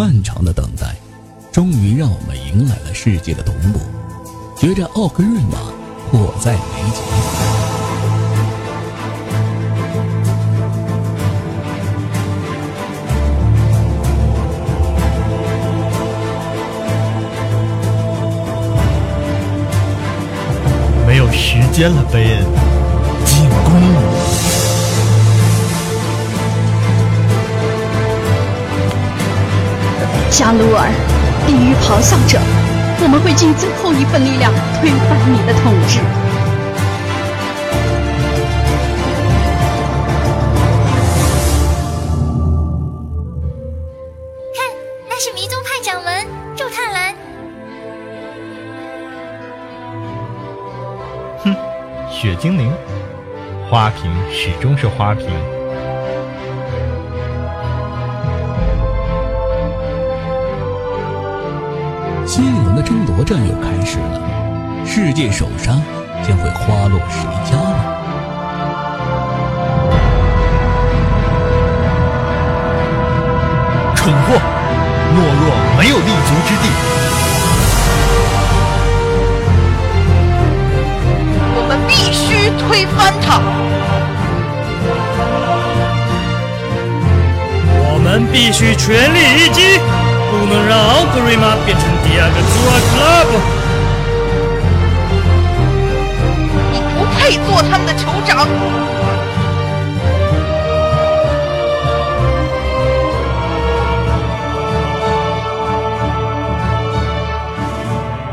[0.00, 0.96] 漫长的等待，
[1.52, 3.78] 终于让我们迎来了世界的同步。
[4.56, 5.58] 决战奥格瑞玛
[6.10, 6.58] 迫在眉
[6.90, 7.02] 睫。
[21.06, 22.46] 没有时间了，贝恩，
[23.26, 24.19] 进攻！
[30.30, 30.88] 加鲁尔，
[31.44, 32.38] 地狱咆哮者，
[33.02, 35.98] 我们会尽最后一份力量推翻你的统治。
[44.54, 44.72] 看，
[45.08, 46.26] 那是迷踪派掌门
[46.56, 47.14] 祝探兰。
[51.42, 51.54] 哼，
[52.08, 52.72] 雪精灵，
[53.68, 55.28] 花瓶始终是花瓶。
[62.90, 64.20] 争夺战又开始了，
[64.84, 65.80] 世界首杀
[66.26, 67.78] 将会花落谁家呢？
[73.94, 74.34] 蠢货，
[75.14, 76.64] 懦弱没有立足之地。
[81.54, 83.40] 我们必须推翻他。
[87.86, 90.09] 我们必须全力一击。
[90.30, 93.30] 不能让奥格瑞玛变成第二个祖尔克拉布。
[96.70, 98.46] 你不配做他们的酋长。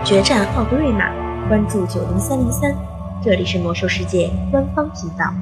[0.05, 1.09] 决战奥格瑞玛，
[1.49, 2.73] 关注九零三零三，
[3.25, 5.33] 这里是魔兽世界官方频道。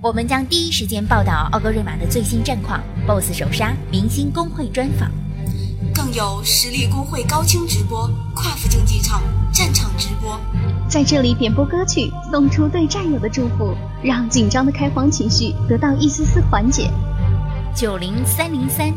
[0.00, 5.10] 我们将第一时间报道奥格瑞玛的最新战况、BOSS 首杀、明星公会专访。
[6.10, 9.22] 更有实力工会高清直播、跨服竞技场、
[9.52, 10.40] 战场直播，
[10.88, 16.90] 在这里点播歌曲，送出对战友的祝福，让紧张的开荒情绪得到一丝丝缓解。
[17.76, 18.92] 九零三零三，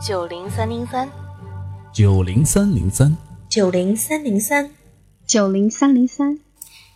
[0.00, 1.10] 九零三零三，
[1.92, 3.16] 九零三零三，
[3.48, 4.70] 九零三零三，
[5.26, 6.38] 九零三零三，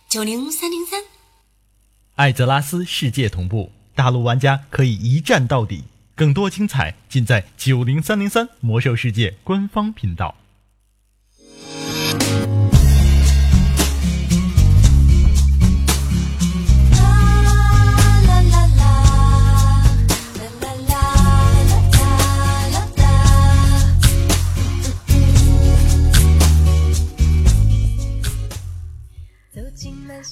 [0.07, 1.01] 九零三零三。
[2.15, 5.83] 艾泽拉斯世界同步，大陆玩家可以一战到底。
[6.19, 10.35] 更多精彩尽在九零三零三魔兽世界官方频道。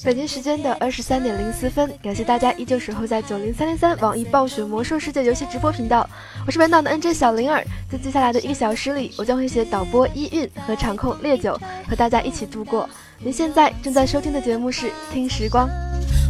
[0.07, 6.09] 北京时间的二十三点零四分，感谢大家依旧守候在九零三零三网易暴雪魔兽世界游戏直播频道，
[6.45, 11.59] 我是本档的 NJ 小灵儿，在接下来的一个小时里，我将会携导播一韵和场控烈酒
[11.89, 12.89] 和大家一起度过。
[13.19, 15.67] 您现在正在收听的节目是《听时光》。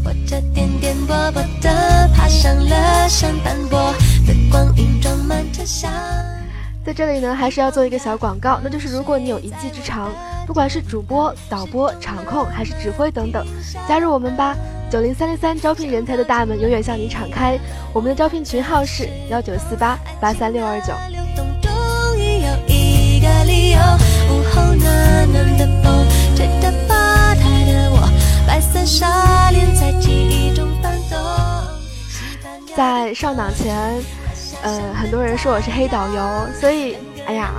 [0.03, 3.93] 我这颠颠簸簸的爬上了山斑驳
[4.25, 5.93] 的光影装满车厢。
[6.87, 10.09] 在这里呢，还是要做一个小广告，那就是如果你有一技之长。
[10.47, 13.45] 不管是主播、导播、场控还是指挥等等，
[13.89, 14.55] 加入我们吧！
[14.89, 17.59] 九零三零三招聘人才的大门永远向你敞开。
[17.91, 20.93] 我们的招聘群号是幺九四八八三六二九。
[32.73, 34.01] 在上档前，
[34.63, 37.51] 呃，很多人说我是黑导游，所以，哎呀。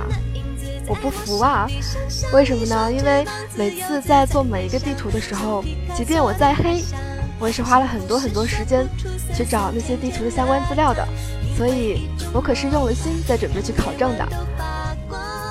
[0.91, 1.67] 我不服啊！
[2.33, 2.91] 为什么呢？
[2.91, 3.23] 因为
[3.55, 5.63] 每次在做每一个地图的时候，
[5.95, 6.83] 即便我再黑，
[7.37, 8.87] 我也是花了很多很多时间
[9.31, 11.07] 去找那些地图的相关资料的，
[11.55, 14.27] 所以我可是用了心在准备去考证的。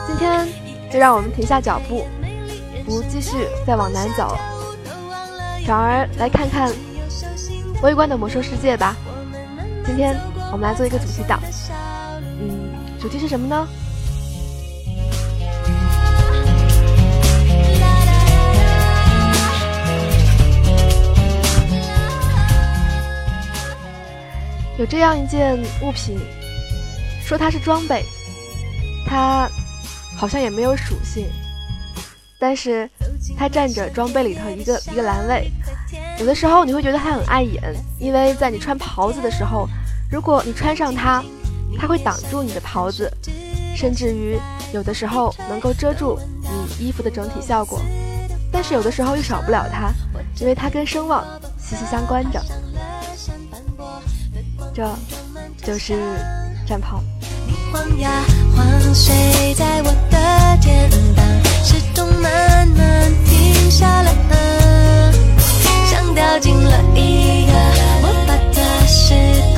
[0.08, 0.44] 今天
[0.90, 2.04] 就让我们停下脚步，
[2.84, 4.36] 不继续再往南走，
[5.64, 6.72] 转而来看看
[7.80, 8.96] 微观的魔兽世界吧。
[9.86, 10.18] 今天
[10.50, 11.38] 我们来做一个主题岛，
[12.40, 13.68] 嗯，主题是什么呢？
[24.78, 26.18] 有这样一件物品，
[27.24, 28.04] 说它是装备，
[29.06, 29.48] 它
[30.16, 31.26] 好像也没有属性，
[32.38, 32.88] 但是
[33.36, 35.50] 它占着装备里头一个一个栏位。
[36.18, 37.62] 有的时候你会觉得它很碍眼，
[37.98, 39.68] 因为在你穿袍子的时候，
[40.10, 41.22] 如果你穿上它，
[41.78, 43.12] 它会挡住你的袍子，
[43.76, 44.38] 甚至于
[44.72, 47.80] 有的时候能够遮住你衣服的整体效果。
[48.50, 49.92] 但是有的时候又少不了它，
[50.40, 51.22] 因为它跟声望
[51.58, 52.42] 息息相关着。
[54.74, 54.88] 这
[55.62, 55.94] 就是
[56.66, 57.02] 战袍。
[57.70, 58.24] 荒呀，
[58.56, 61.24] 黄水在我的肩膀，
[61.62, 64.10] 时钟慢慢停下了，
[65.90, 67.52] 像掉进了一个
[68.00, 69.12] 魔法的时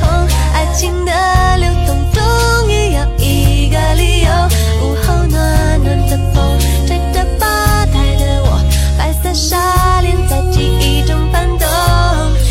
[0.53, 1.11] 爱情的
[1.57, 4.29] 流动终于有一个理由。
[4.81, 8.61] 午后暖暖的风吹着吧台的我，
[8.97, 11.67] 白色纱帘在记忆中翻动，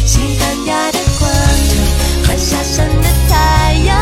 [0.06, 3.96] 西班牙的广场，快下山的太阳，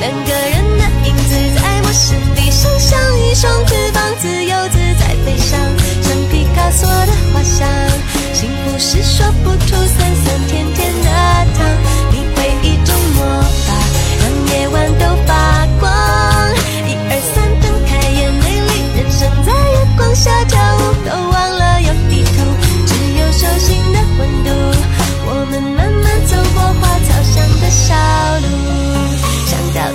[0.00, 5.58] 两个人的影子在陌生地上像一双翅膀，自由自在飞翔，
[6.02, 7.68] 像皮卡索的画像。
[8.32, 11.10] 幸福是说不出酸酸甜甜的
[11.56, 11.64] 糖，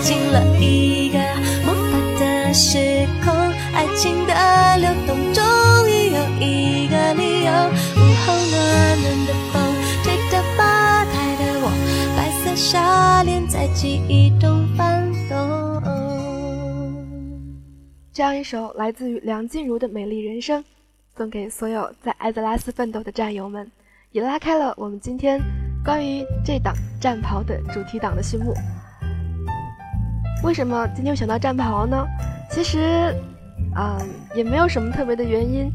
[0.07, 1.18] 进了一个
[1.65, 3.33] 魔法的时空，
[3.74, 4.33] 爱情的
[4.77, 5.44] 流动终
[5.89, 7.51] 于有一个理由。
[7.51, 8.56] 午后暖
[9.01, 9.62] 暖的风
[10.04, 11.68] 吹着吧台的我，
[12.15, 15.36] 白色纱帘在记忆中翻动。
[18.13, 20.63] 这样一首来自于梁静茹的《美丽人生》，
[21.18, 23.69] 送给所有在艾泽拉斯奋斗的战友们，
[24.13, 25.38] 也拉开了我们今天
[25.83, 28.54] 关于这档战袍的主题档的序幕。
[30.44, 32.06] 为什么今天会想到战袍呢？
[32.50, 33.13] 其实，
[33.75, 33.98] 嗯，
[34.36, 35.72] 也没有什么特别的原因，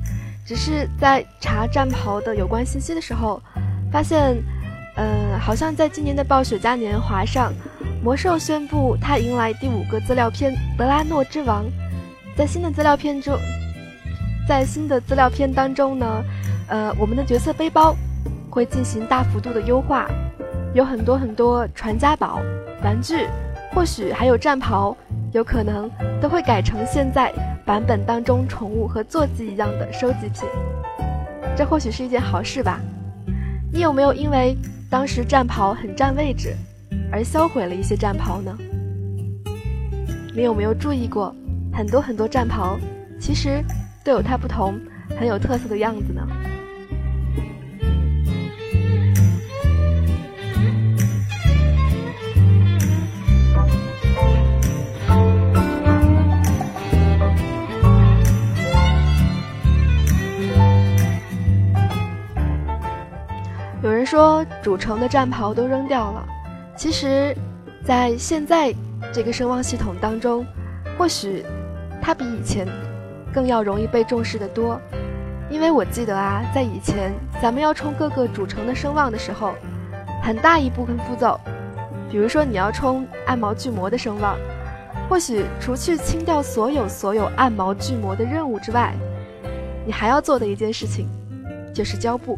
[0.47, 3.43] 只是在查战袍的有关信息的时候，
[3.91, 4.43] 发现，
[4.97, 7.53] 呃，好像在今年的暴雪嘉年华上，
[8.03, 11.65] 魔兽宣布它迎来第五个资料片《德拉诺之王》。
[12.37, 13.37] 在新的资料片中，
[14.49, 16.25] 在新的资料片当中呢，
[16.69, 17.94] 呃，我们的角色背包
[18.49, 20.08] 会进行大幅度的优化，
[20.73, 22.41] 有很多很多传家宝、
[22.82, 23.26] 玩具，
[23.75, 24.95] 或许还有战袍，
[25.33, 25.91] 有可能
[26.21, 27.33] 都会改成现在
[27.65, 30.43] 版本当中宠物和坐骑一样的收集品。
[31.57, 32.81] 这或许是一件好事吧？
[33.73, 34.57] 你有没有因为
[34.91, 36.55] 当时战袍很占位置
[37.11, 38.57] 而销毁了一些战袍呢？
[40.35, 41.35] 你有没有注意过？
[41.73, 42.79] 很多很多战袍，
[43.19, 43.65] 其实
[44.05, 44.79] 都有它不同、
[45.19, 46.23] 很有特色的样子呢。
[64.03, 66.27] 人说主城的战袍都扔掉了，
[66.77, 67.33] 其实，
[67.85, 68.75] 在现在
[69.13, 70.45] 这个声望系统当中，
[70.99, 71.45] 或许。
[72.05, 72.67] 它比以前
[73.33, 74.77] 更要容易被重视的多，
[75.49, 79.55] 因为我记得啊，在以前咱们要冲各个主城的声望的时候，
[80.21, 81.39] 很大一部分步骤，
[82.11, 84.37] 比如说你要冲暗毛巨魔的声望，
[85.09, 88.95] 或许除去清掉所有所有暗毛巨魔的任务之外，
[89.87, 91.09] 你还要做的一件事情，
[91.73, 92.37] 就是胶布。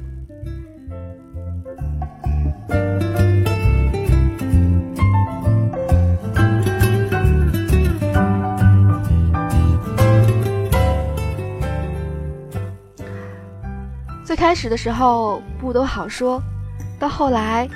[14.45, 16.39] 开始的时候不都好说，
[17.01, 17.67] 到后来，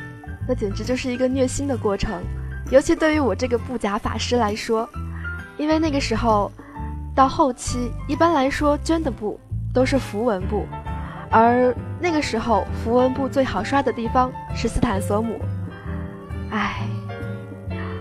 [0.46, 2.22] 那简直就是一个虐心的过程。
[2.70, 4.86] 尤其对于我这个布甲法师来说，
[5.56, 6.52] 因为那个时候，
[7.16, 9.40] 到后期一般来说捐的布
[9.72, 10.66] 都是符文布，
[11.30, 15.40] 而那个时候符文布最好刷的地方是斯坦索姆。
[16.50, 16.82] 唉，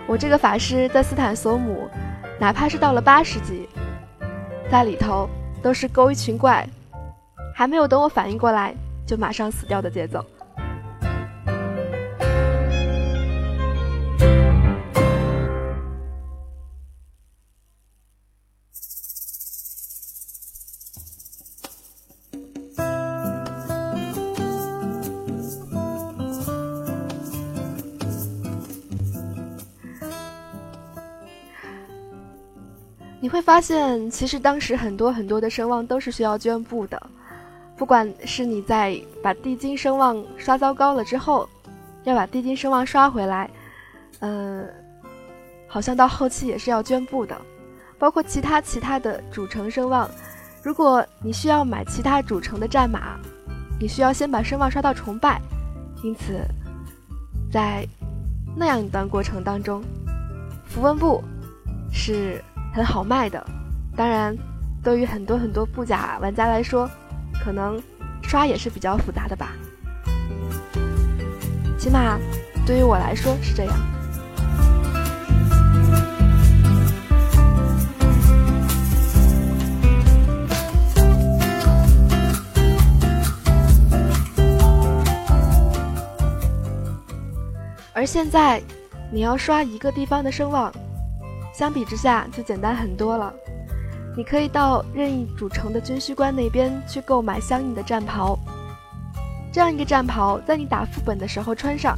[0.06, 1.90] 我这个法师在斯坦索姆，
[2.38, 3.70] 哪怕是到了八十级，
[4.70, 5.30] 在里头
[5.64, 6.68] 都是勾一群怪。
[7.58, 8.72] 还没有等我反应过来，
[9.08, 10.24] 就马上死掉的节奏。
[33.20, 37.02] 你会发现，其实当时很多很多的声望都是需要捐布的。
[37.78, 41.48] 不管是你在把地精声望刷糟糕了之后，
[42.04, 43.50] 要把地精声望刷回来，
[44.20, 44.64] 呃，
[45.68, 47.40] 好像到后期也是要捐布的，
[48.00, 50.10] 包括其他其他的主城声望。
[50.64, 53.18] 如果你需要买其他主城的战马，
[53.80, 55.40] 你需要先把声望刷到崇拜，
[56.04, 56.42] 因此，
[57.52, 57.88] 在
[58.56, 59.84] 那样一段过程当中，
[60.66, 61.24] 符文布
[61.94, 62.44] 是
[62.74, 63.46] 很好卖的。
[63.96, 64.36] 当然，
[64.84, 66.90] 对于很多很多布甲玩家来说，
[67.48, 67.82] 可能
[68.24, 69.54] 刷也是比较复杂的吧。
[71.80, 72.20] 起码
[72.66, 73.74] 对于我来说是这样。
[87.94, 88.62] 而现在
[89.10, 90.70] 你要刷一个地方的声望
[91.54, 93.34] 相比之下就简单很多了。
[94.18, 98.36] 你可以到任意主城的军需官那边去购买相应的战袍，
[99.54, 101.96] 这样一个战袍在你打副本的时候穿上，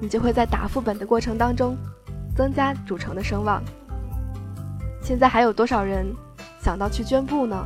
[0.00, 1.76] 你就会在打副本的过程当中
[2.34, 3.62] 增加主城的声望。
[5.02, 6.06] 现在还有多少人
[6.62, 7.62] 想到去捐布呢？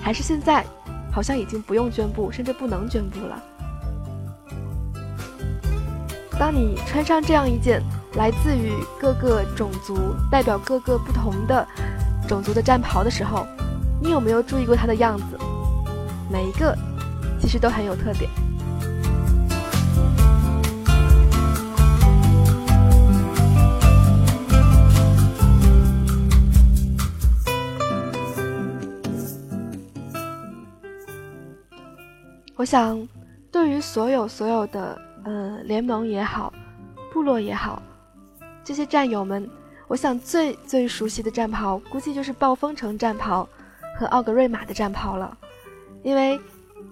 [0.00, 0.64] 还是现在
[1.12, 3.42] 好像已经不用捐布，甚至不能捐布了？
[6.38, 7.82] 当你穿上这样一件
[8.14, 11.68] 来自于各个种族、代表各个不同的
[12.28, 13.46] 种族的战袍的时候，
[14.02, 15.38] 你有没有注意过它的样子？
[16.30, 16.76] 每一个
[17.40, 18.30] 其实都很有特点。
[32.54, 33.08] 我想，
[33.50, 35.00] 对于所有所有的。
[35.24, 36.50] 呃，联盟也好，
[37.12, 37.82] 部落也好，
[38.64, 39.46] 这些战友们，
[39.88, 43.48] 我想最最熟悉的战袍，估计就是暴风城战袍
[43.98, 45.36] 和奥格瑞玛的战袍了，
[46.02, 46.38] 因为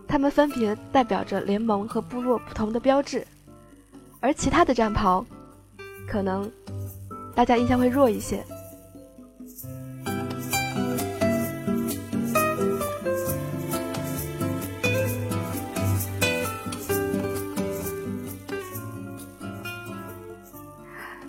[0.09, 3.27] 它们分别代表着联盟和部落不同的标志，
[4.19, 5.25] 而其他的战袍，
[6.09, 6.51] 可能
[7.35, 8.43] 大家印象会弱一些。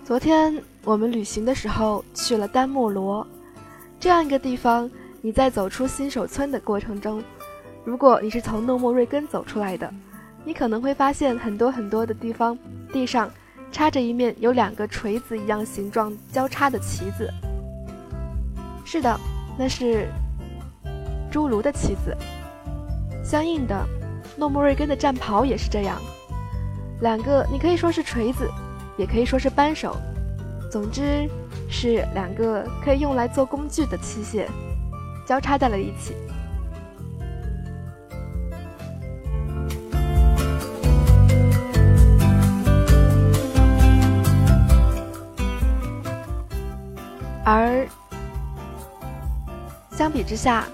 [0.05, 3.27] 昨天我们旅行的时候去了丹莫罗，
[4.00, 4.89] 这样一个地方。
[5.20, 7.22] 你在走出新手村的过程中，
[7.84, 9.94] 如果你是从诺莫瑞根走出来的，
[10.46, 12.58] 你可能会发现很多很多的地方
[12.94, 13.29] 地上
[13.70, 17.29] 插着一面有两个锤子一样形状交叉的旗子。
[18.86, 19.20] 是的，
[19.60, 20.08] 那是
[21.29, 22.15] 侏儒的旗子。
[23.22, 23.86] 相应的，
[24.38, 26.01] 诺莫瑞根的战袍也是这样，
[27.01, 28.50] 两个你可以说是锤子。
[28.98, 29.96] 也可以说是扳手，
[30.69, 31.29] 总之
[31.69, 34.45] 是两个可以用来做工具的器械，
[35.25, 36.13] 交叉在了一起。
[47.43, 47.88] 而
[49.91, 50.65] 相比之下，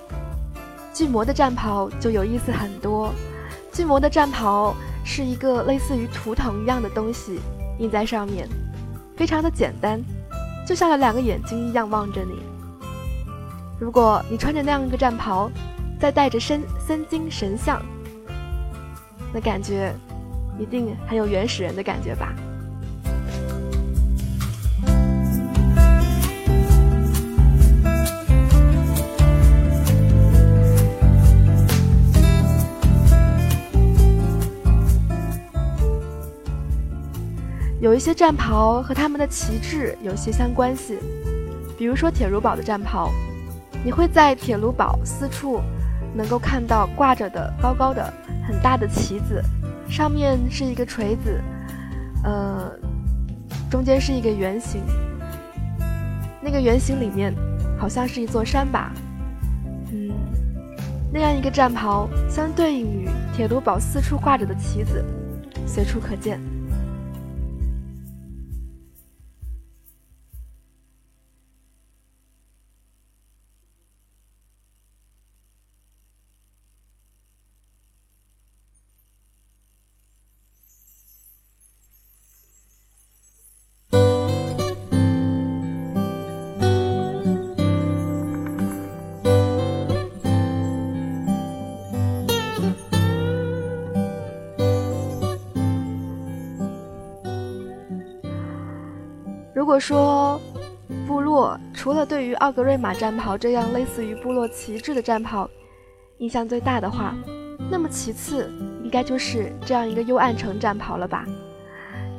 [0.92, 3.14] 巨魔的战袍就有意思很多。
[3.72, 7.40] 巨魔的战袍是一个类似于图腾一样的东西。
[7.80, 8.48] 印在上面，
[9.16, 10.02] 非常的简单，
[10.66, 12.42] 就像有两个眼睛一样望着你。
[13.80, 15.50] 如果你穿着那样一个战袍，
[16.00, 17.82] 再带着身森金神像，
[19.34, 19.94] 那感觉
[20.60, 22.34] 一定很有原始人的感觉吧。
[37.84, 40.98] 有一些战袍和他们的旗帜有些相关系，
[41.78, 43.12] 比如说铁炉堡的战袍，
[43.84, 45.60] 你会在铁炉堡四处
[46.16, 48.02] 能够看到挂着的高高的
[48.48, 49.44] 很大的旗子，
[49.90, 51.42] 上面是一个锤子，
[52.24, 52.72] 呃，
[53.70, 54.82] 中间是一个圆形，
[56.42, 57.36] 那个圆形里面
[57.78, 58.94] 好像是一座山吧，
[59.92, 60.10] 嗯，
[61.12, 65.04] 那样一个战袍相对应于铁炉堡四处挂着的旗子，
[65.68, 66.40] 随处可见。
[99.64, 100.42] 如果说
[101.08, 105.50] 部落除了对于奥格瑞玛战袍这样类似于部落旗帜的战袍
[106.18, 107.16] 印象最大的话，
[107.72, 108.52] 那么其次
[108.84, 111.26] 应该就是这样一个幽暗城战袍了吧？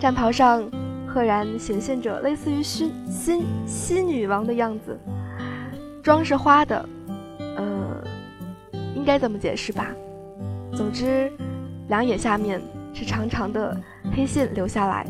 [0.01, 0.67] 战袍上
[1.07, 4.99] 赫然显现着类似于新新新女王的样子，
[6.03, 6.89] 妆是花的，
[7.59, 8.03] 呃，
[8.97, 9.89] 应该怎么解释吧？
[10.75, 11.31] 总之，
[11.89, 12.59] 两眼下面
[12.95, 13.79] 是长长的
[14.17, 15.07] 黑线留下来。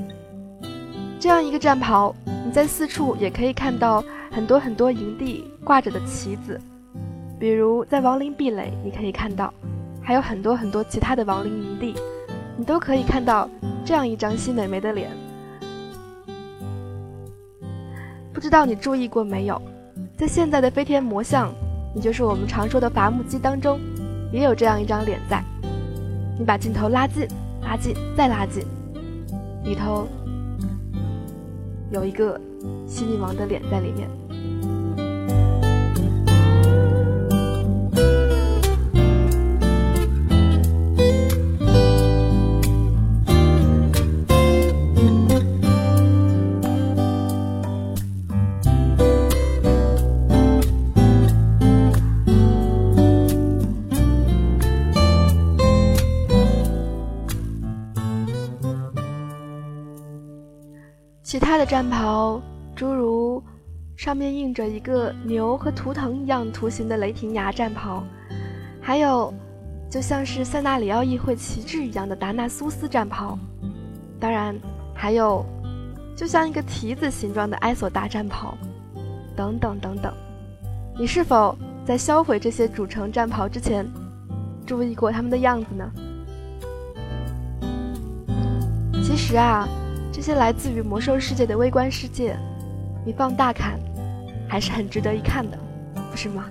[1.25, 2.15] 这样一个战袍，
[2.45, 6.61] 你在四处也可以看到很多很多营地挂着的旗子，
[7.41, 9.51] 比如在亡灵壁垒，你可以看到，
[10.03, 11.95] 还有很多很多其他的亡灵营地，
[12.59, 13.49] 你都可以看到
[13.87, 15.09] 这样一张新美眉的脸。
[18.35, 19.59] 不知道你注意过没有，
[20.19, 21.51] 在现在的飞天魔像，
[21.95, 23.81] 也就是我们常说的伐木机当中，
[24.31, 25.43] 也有这样一张脸在。
[26.39, 27.27] 你把镜头拉近，
[27.63, 28.63] 拉近，再拉近。
[29.65, 30.07] 里头
[31.95, 32.39] 有一个
[32.89, 34.24] 西女王的脸在里面。
[61.55, 62.43] 他的战袍，
[62.75, 63.41] 诸如
[63.95, 68.03] 上面印着一个牛和图腾一样图形的雷霆牙战袍，
[68.83, 69.33] 还有
[69.89, 73.39] 就像是塞纳里奥议会旗帜一样的达纳苏斯战袍，
[74.19, 74.53] 当然
[74.97, 75.47] 还有
[76.17, 78.59] 就像一个蹄子形状的埃索大战袍，
[79.37, 80.13] 等等等等。
[80.99, 83.89] 你是否在销毁这些主城战袍之前，
[84.67, 85.89] 注意过他们的样子呢？
[89.05, 89.69] 其实啊。
[90.15, 92.37] 这些来自于魔兽世界的微观世界，
[93.05, 93.81] 你放大看，
[94.49, 95.59] 还是很值得一看的，
[96.09, 96.45] 不是吗？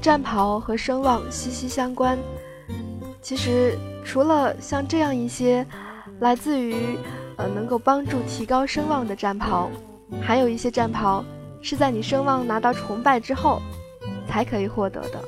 [0.00, 2.18] 战袍和声望息息相关。
[3.20, 5.66] 其实，除了像这样一些
[6.20, 6.74] 来自于
[7.36, 9.70] 呃能够帮助提高声望的战袍，
[10.22, 11.24] 还有一些战袍
[11.60, 13.60] 是在你声望拿到崇拜之后
[14.28, 15.22] 才可以获得的。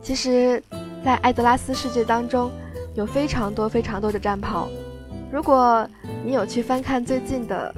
[0.00, 0.62] 其实，
[1.04, 2.50] 在艾德拉斯世界当中，
[2.94, 4.68] 有非常多非常多的战袍。
[5.30, 5.86] 如果
[6.24, 7.74] 你有去翻看最近的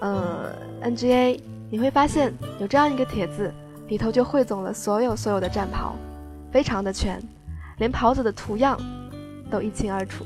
[0.00, 0.50] 呃
[0.82, 1.38] NGA，
[1.70, 3.52] 你会发现有这样一个帖子。
[3.88, 5.94] 里头就汇总了所有所有的战袍，
[6.50, 7.22] 非常的全，
[7.78, 8.76] 连袍子的图样
[9.50, 10.24] 都一清二楚。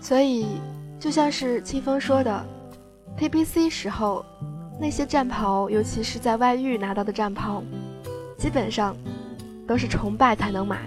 [0.00, 0.46] 所以。
[1.02, 2.46] 就像是清风说的
[3.18, 4.24] ，TPC 时候
[4.80, 7.60] 那些战袍，尤其是在外域拿到的战袍，
[8.38, 8.96] 基本上
[9.66, 10.78] 都是崇拜才能买。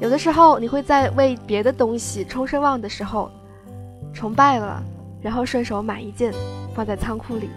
[0.00, 3.30] 有的时候你会在为别的东西冲声望的时候，
[4.14, 4.82] 崇拜了，
[5.20, 6.32] 然后顺手买一件
[6.74, 7.50] 放在仓库里。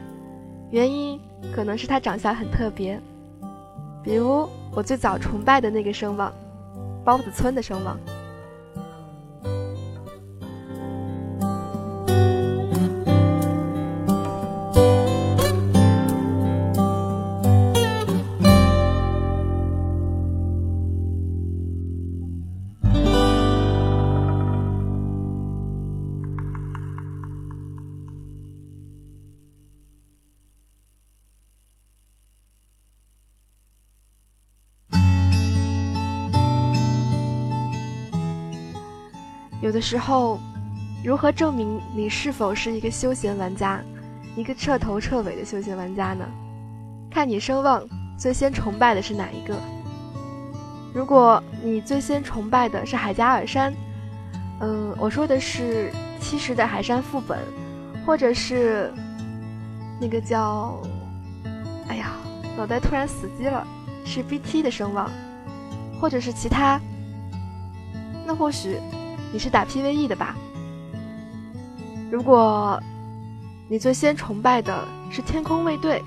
[0.71, 1.17] 原因
[1.55, 2.99] 可能是它长相很特别，
[4.03, 6.33] 比如我最早崇拜的那个声望，
[7.05, 7.97] 包子村的声望。
[39.71, 40.37] 有的时候，
[41.01, 43.81] 如何证明你是否是一个休闲玩家，
[44.35, 46.25] 一个彻头彻尾的休闲玩家呢？
[47.09, 47.81] 看你声望
[48.17, 49.55] 最先崇拜的是哪一个。
[50.93, 53.73] 如果你最先崇拜的是海加尔山，
[54.59, 57.39] 嗯，我说的是七十的海山副本，
[58.05, 58.91] 或者是
[60.01, 60.77] 那个叫……
[61.87, 62.11] 哎呀，
[62.57, 63.65] 脑袋突然死机了，
[64.03, 65.09] 是 BT 的声望，
[66.01, 66.77] 或者是其他，
[68.27, 68.77] 那或许。
[69.33, 70.35] 你是打 PVE 的吧？
[72.11, 72.77] 如果
[73.69, 76.03] 你最先崇拜的是天空卫队，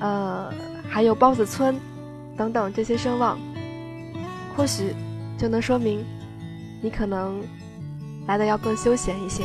[0.00, 0.52] 呃，
[0.88, 1.78] 还有包子村
[2.36, 3.38] 等等这些声望，
[4.56, 4.92] 或许
[5.38, 6.04] 就能说明
[6.82, 7.40] 你可能
[8.26, 9.44] 来的要更休闲一些。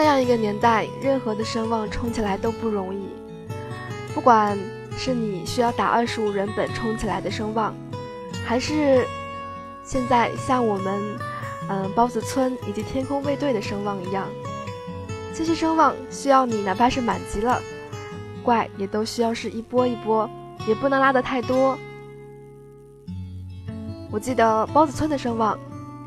[0.00, 3.06] 那样一个年代，任何的声望冲起来都不容易。
[4.14, 4.58] 不管
[4.96, 7.74] 是你需要打二十五人本冲起来的声望，
[8.46, 9.06] 还是
[9.84, 10.98] 现在像我们，
[11.68, 14.26] 嗯包子村以及天空卫队的声望一样，
[15.34, 17.60] 这些声望需要你哪怕是满级了，
[18.42, 20.26] 怪也都需要是一波一波，
[20.66, 21.76] 也不能拉得太多。
[24.10, 25.58] 我记得包子村的声望，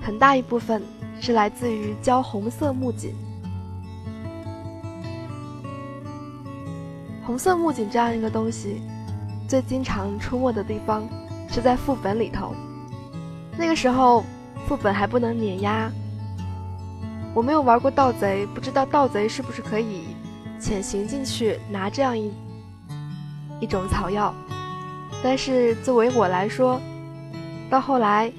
[0.01, 0.81] 很大一部分
[1.21, 3.13] 是来自于交红色木槿。
[7.25, 8.81] 红色木槿这样一个东西，
[9.47, 11.07] 最经常出没的地方
[11.49, 12.53] 是在副本里头。
[13.57, 14.25] 那个时候
[14.67, 15.89] 副本还不能碾压，
[17.33, 20.15] 我没有玩过盗贼，不知道盗贼是不是可以
[20.59, 22.29] 潜行进去拿这样一
[23.61, 24.33] 一种草药。
[25.23, 26.81] 但是作为我来说，
[27.69, 28.29] 到后来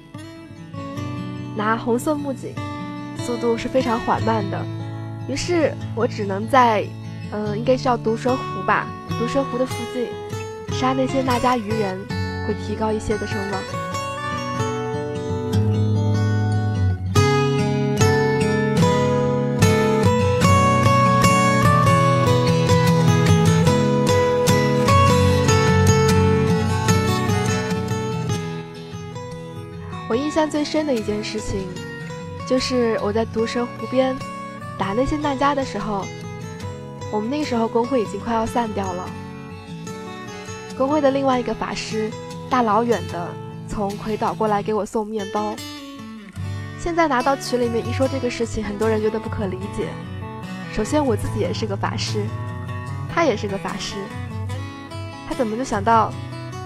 [1.56, 2.52] 拿红色木槿，
[3.16, 4.62] 速度是非常缓慢的，
[5.26, 6.86] 于是我只能在。
[7.32, 8.86] 嗯，应该叫毒蛇湖吧。
[9.18, 10.08] 毒蛇湖的附近，
[10.76, 12.04] 杀那些那家鱼人，
[12.46, 13.60] 会提高一些的声望。
[30.08, 31.66] 我印象最深的一件事情，
[32.48, 34.16] 就是我在毒蛇湖边
[34.76, 36.04] 打那些那家的时候。
[37.14, 39.08] 我们那时候工会已经快要散掉了，
[40.76, 42.10] 工会的另外一个法师
[42.50, 43.28] 大老远的
[43.68, 45.54] 从魁岛过来给我送面包。
[46.76, 49.86] 现在拿到群里面一说这个事情，很多人觉得不可理解。
[50.72, 52.26] 首先我自己也是个法师，
[53.14, 53.94] 他也是个法师，
[55.28, 56.12] 他怎么就想到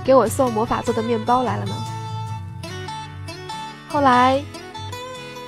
[0.03, 1.75] 给我送魔法做的面包来了呢？
[3.87, 4.43] 后来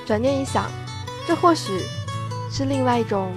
[0.05, 0.69] 转念一想，
[1.27, 1.79] 这或许
[2.51, 3.33] 是另外一种。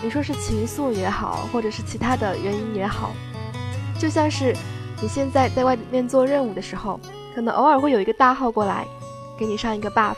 [0.00, 3.10] 你说是情愫也好，或者是其他的原因也好，
[3.98, 4.56] 就像是
[5.02, 6.98] 你现在在外面做任务的时候，
[7.34, 8.86] 可能偶尔会有一个大号过来
[9.36, 10.16] 给你上一个 buff，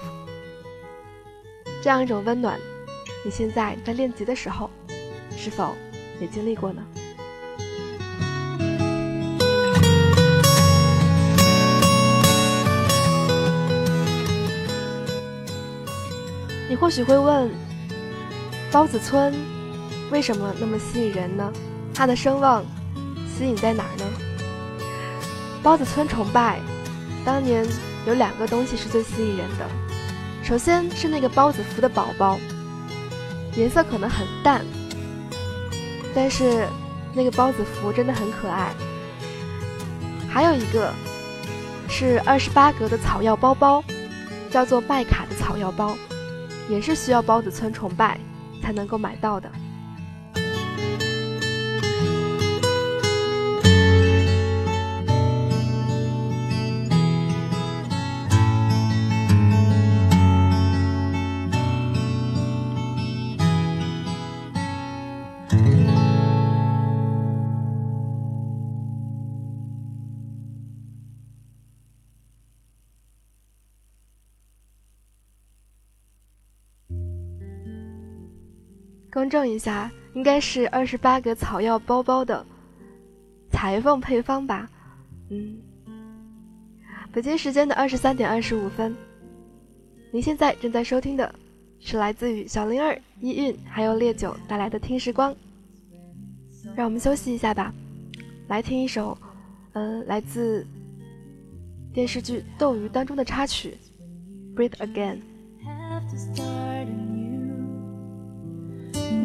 [1.82, 2.58] 这样一种温暖，
[3.24, 4.70] 你现在在练级的时候
[5.36, 5.74] 是否
[6.20, 6.82] 也经历过呢？
[16.68, 17.50] 你或许会问，
[18.70, 19.49] 包子村。
[20.10, 21.52] 为什么那么吸引人呢？
[21.94, 22.64] 它的声望
[23.26, 24.04] 吸引在哪儿呢？
[25.62, 26.58] 包子村崇拜，
[27.24, 27.66] 当年
[28.06, 29.68] 有两个东西是最吸引人的。
[30.42, 32.38] 首先是那个包子服的宝宝，
[33.54, 34.64] 颜色可能很淡，
[36.14, 36.66] 但是
[37.14, 38.72] 那个包子服真的很可爱。
[40.28, 40.92] 还有一个
[41.88, 43.84] 是二十八格的草药包包，
[44.50, 45.96] 叫做拜卡的草药包，
[46.68, 48.18] 也是需要包子村崇拜
[48.62, 49.50] 才能够买到的。
[79.20, 82.42] 更正一下，应该是二十八个草药包包的
[83.50, 84.66] 裁缝配方吧？
[85.28, 85.58] 嗯，
[87.12, 88.96] 北京时间的二十三点二十五分，
[90.10, 91.34] 您现在正在收听的
[91.80, 95.36] 是来自于小灵儿、依韵还有烈酒带来的听时光。
[96.74, 97.74] 让我们休息一下吧，
[98.48, 99.18] 来听一首，
[99.74, 100.66] 嗯，来自
[101.92, 103.76] 电视剧《斗鱼》当中的插曲
[104.58, 105.18] 《Breathe Again》。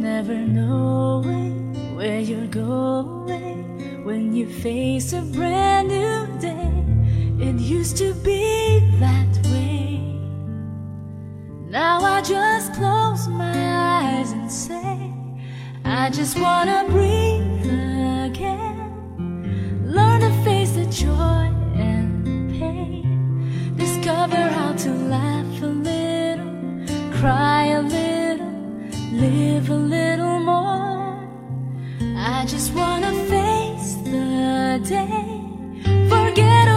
[0.01, 6.83] Never knowing where you're going when you face a brand new day.
[7.39, 9.99] It used to be that way.
[11.69, 15.13] Now I just close my eyes and say,
[15.83, 17.65] I just wanna breathe
[18.29, 19.83] again.
[19.85, 23.75] Learn to face the joy and pain.
[23.75, 28.04] Discover how to laugh a little, cry a little
[29.15, 31.17] live a little more.
[32.17, 35.41] I just wanna face the day,
[36.09, 36.74] forget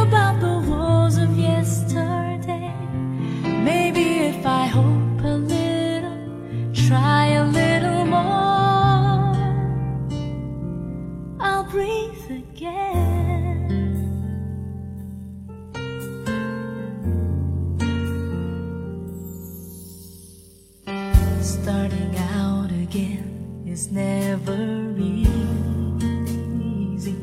[23.88, 27.16] It's never easy.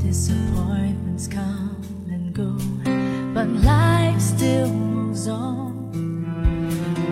[0.00, 2.56] Disappointments come and go,
[3.34, 5.90] but life still moves on.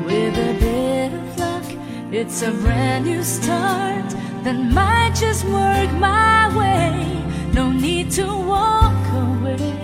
[0.06, 1.64] With a bit of luck,
[2.12, 4.08] it's a brand new start
[4.44, 7.24] that might just work my way.
[7.52, 9.74] No need to walk away.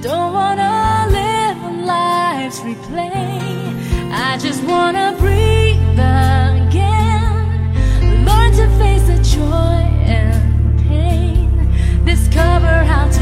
[0.00, 3.51] Don't wanna live on life's replay.
[4.32, 7.44] I just wanna breathe again.
[8.24, 11.68] Learn to face the joy and pain.
[12.06, 13.21] Discover how to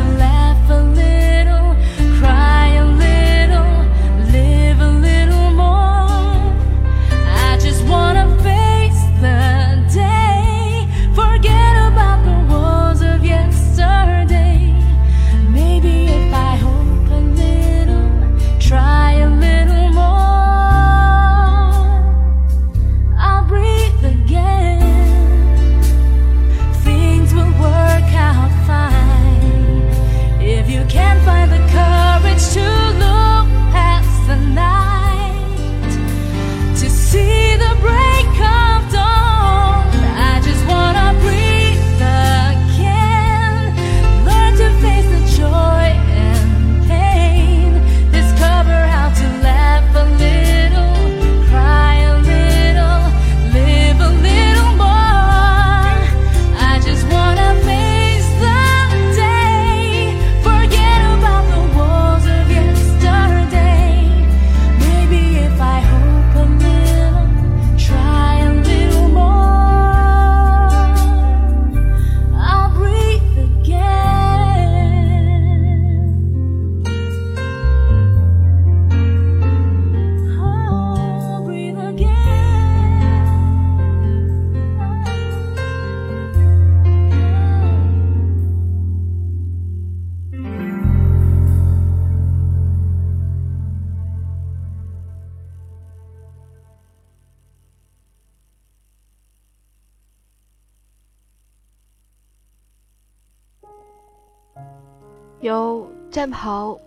[106.20, 106.78] 战袍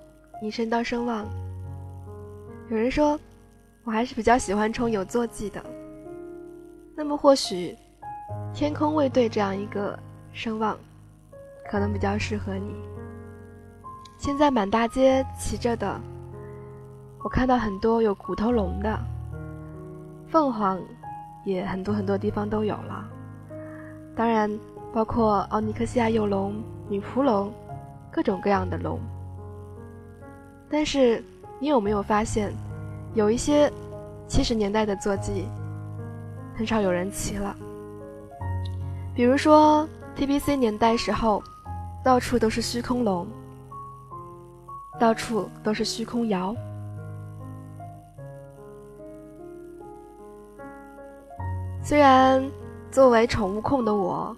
[0.43, 1.25] 引申到声望。
[2.69, 3.19] 有人说，
[3.83, 5.59] 我还是比较喜欢冲有坐骑的。
[6.95, 7.75] 那么或许，
[8.53, 9.97] 天空卫队这样一个
[10.33, 10.77] 声望，
[11.67, 12.75] 可能比较适合你。
[14.19, 15.99] 现在满大街骑着的，
[17.23, 18.99] 我看到很多有骨头龙的，
[20.27, 20.79] 凤凰
[21.43, 23.09] 也很多很多地方都有了。
[24.15, 24.47] 当然，
[24.93, 26.53] 包括奥尼克西亚幼龙、
[26.87, 27.51] 女仆龙。
[28.15, 28.99] 各种各样的龙，
[30.73, 31.23] 但是
[31.59, 32.51] 你有没有发现，
[33.13, 33.71] 有一些
[34.27, 35.47] 七十年代的坐骑，
[36.55, 37.55] 很少有人骑了。
[39.13, 41.43] 比如说 TBC 年代时候，
[42.03, 43.27] 到处都是虚空龙，
[44.99, 46.55] 到处都是虚空摇。
[51.83, 52.43] 虽然
[52.89, 54.35] 作为宠物控的我，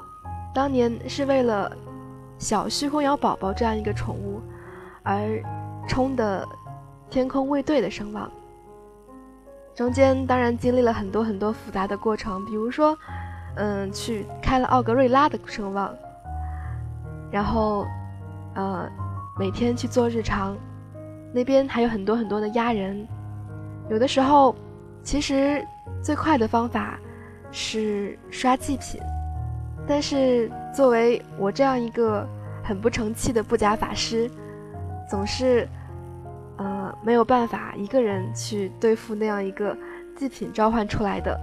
[0.53, 1.71] 当年是为了。
[2.37, 4.41] 小虚空摇宝宝这样一个宠物，
[5.03, 5.41] 而
[5.87, 6.47] 冲的
[7.09, 8.29] 天空卫队的声望，
[9.75, 12.97] 中间当然经历了很多很多复杂的过程，比如说，
[13.55, 15.93] 嗯，去开了奥格瑞拉的声望，
[17.31, 17.85] 然后，
[18.55, 18.89] 呃，
[19.37, 20.57] 每天去做日常，
[21.33, 23.07] 那边还有很多很多的压人，
[23.89, 24.55] 有的时候，
[25.03, 25.65] 其实
[26.01, 26.99] 最快的方法
[27.51, 28.99] 是刷祭品。
[29.87, 32.27] 但是，作为我这样一个
[32.63, 34.27] 很不成器的不假法师，
[35.09, 35.67] 总是，
[36.57, 39.75] 呃，没有办法一个人去对付那样一个
[40.15, 41.39] 祭品召唤出来的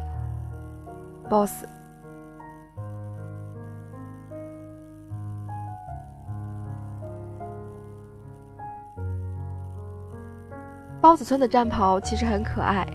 [1.28, 1.64] BOSS。
[11.00, 12.86] 包子村的战袍其实很可爱，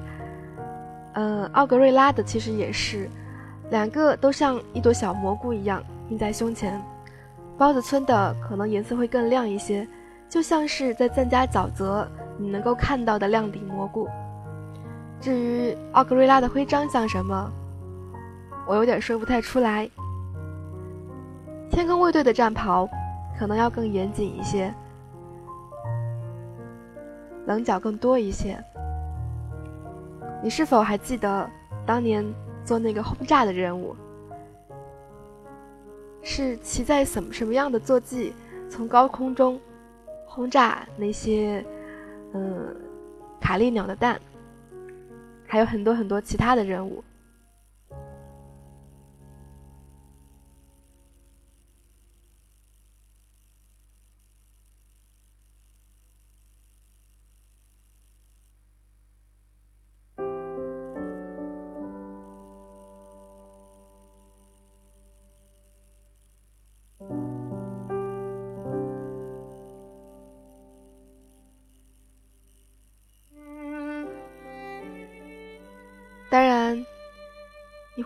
[1.16, 3.10] 嗯，奥格瑞拉的其实也是。
[3.70, 6.82] 两个都像一朵小蘑菇一样印在胸前，
[7.58, 9.86] 包子村的可能颜色会更亮一些，
[10.30, 14.08] 就像是在赞加沼泽你能够看到的亮顶蘑菇。
[15.20, 17.52] 至于奥格瑞拉的徽章像什么，
[18.68, 19.90] 我有点说不太出来。
[21.70, 22.88] 天空卫队的战袍
[23.38, 24.74] 可能要更严谨一些，
[27.46, 28.58] 棱角更多一些。
[30.44, 31.50] 你是否还记得
[31.86, 32.26] 当年？
[32.66, 33.96] 做那个轰炸的任务，
[36.22, 38.34] 是骑在什么什么样的坐骑
[38.70, 39.58] 从高空中
[40.38, 41.66] 轰炸那些
[42.32, 42.76] 嗯
[43.42, 44.22] 卡利鸟的蛋，
[45.48, 47.04] 还有很多很多其他的任务。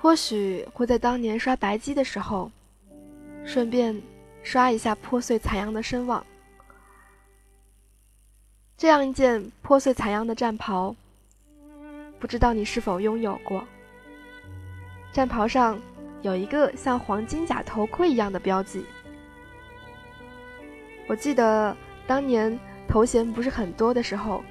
[0.01, 2.49] 或许会在当年刷白机的时候，
[3.45, 4.01] 顺便
[4.41, 6.25] 刷一下破碎残阳的声望。
[8.75, 10.95] 这样一件破碎残阳的战袍，
[12.19, 13.63] 不知道你是否拥有过？
[15.13, 15.79] 战袍上
[16.23, 18.83] 有一个像黄金甲头盔一样的标记。
[21.05, 24.43] 我记得当年头衔不是很多的时候，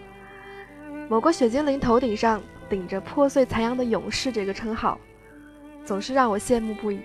[1.09, 4.97] 某个血精灵头顶上顶着破碎残阳的勇士这个称号。
[5.91, 7.01] 总是让我羡慕不已。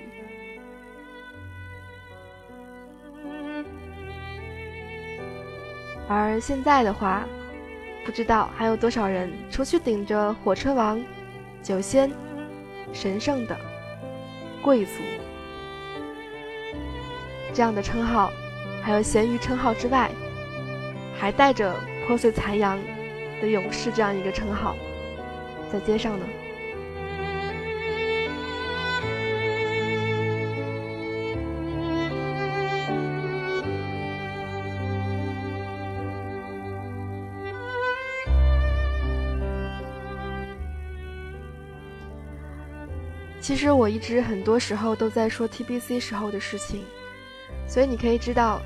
[6.07, 7.25] 而现在的话，
[8.05, 11.03] 不知道还有多少人，除去顶着火车王、
[11.63, 12.11] 酒仙、
[12.93, 13.57] 神圣的
[14.61, 15.01] 贵族
[17.51, 18.31] 这样的称号，
[18.83, 20.11] 还有咸鱼称号之外，
[21.17, 21.73] 还带着
[22.05, 22.77] 破碎残阳
[23.41, 24.75] 的勇士这样一个称号，
[25.73, 26.25] 在街上呢。
[43.45, 46.83] 其实我一直很多时候都在说 TBC 时候的事情，
[47.67, 48.59] 所以你可以知道，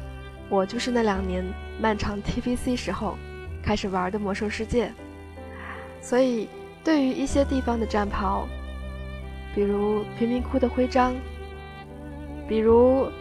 [0.47, 1.43] 我就是那两年
[1.81, 3.17] 漫长 TBC 时候
[3.61, 4.89] 开始玩的魔兽世界。
[6.01, 6.47] 所以
[6.81, 8.47] 对于一些地方的战袍，
[9.53, 11.13] 比如贫民窟的徽章，
[12.47, 13.11] 比如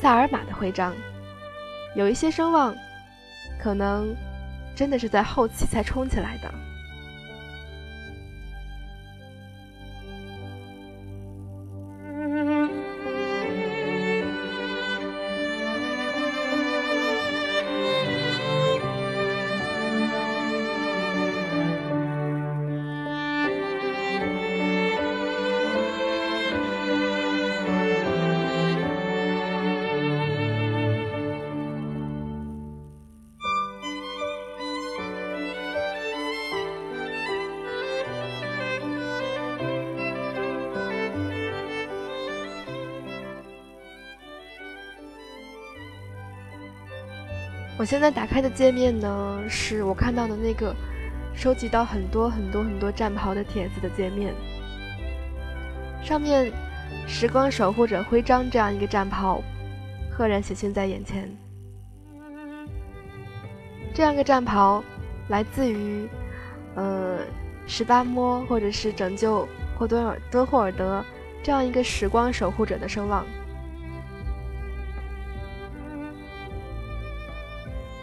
[0.00, 0.94] 萨尔玛的徽章，
[1.96, 2.72] 有一些声望，
[3.60, 4.14] 可能
[4.76, 6.54] 真的是在后期才冲起来的。
[47.84, 50.74] 我现在打开的界面呢，是我看到的那个
[51.34, 54.32] 收集到很多很多很多战袍的帖子的界面，
[56.02, 56.50] 上面
[57.06, 59.42] “时光守护者”徽章这样一个战袍，
[60.10, 61.30] 赫然显现在眼前。
[63.92, 64.82] 这样一个战袍
[65.28, 66.08] 来自于
[66.76, 67.18] 呃
[67.66, 69.46] 十八摸或者是拯救
[69.78, 71.04] 霍敦尔敦霍尔德
[71.42, 73.26] 这样一个时光守护者的声望。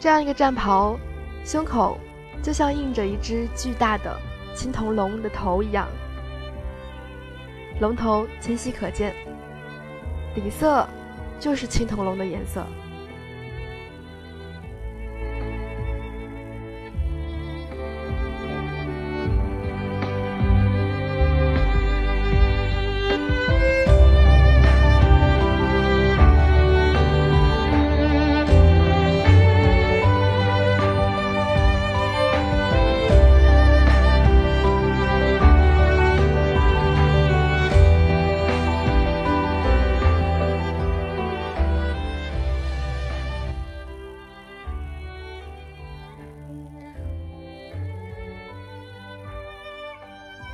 [0.01, 0.97] 这样一个战袍，
[1.45, 1.95] 胸口
[2.41, 4.19] 就像印着一只巨大的
[4.55, 5.87] 青铜龙的头一样，
[7.79, 9.13] 龙头清晰可见，
[10.33, 10.89] 底色
[11.39, 12.65] 就是青铜龙的颜色。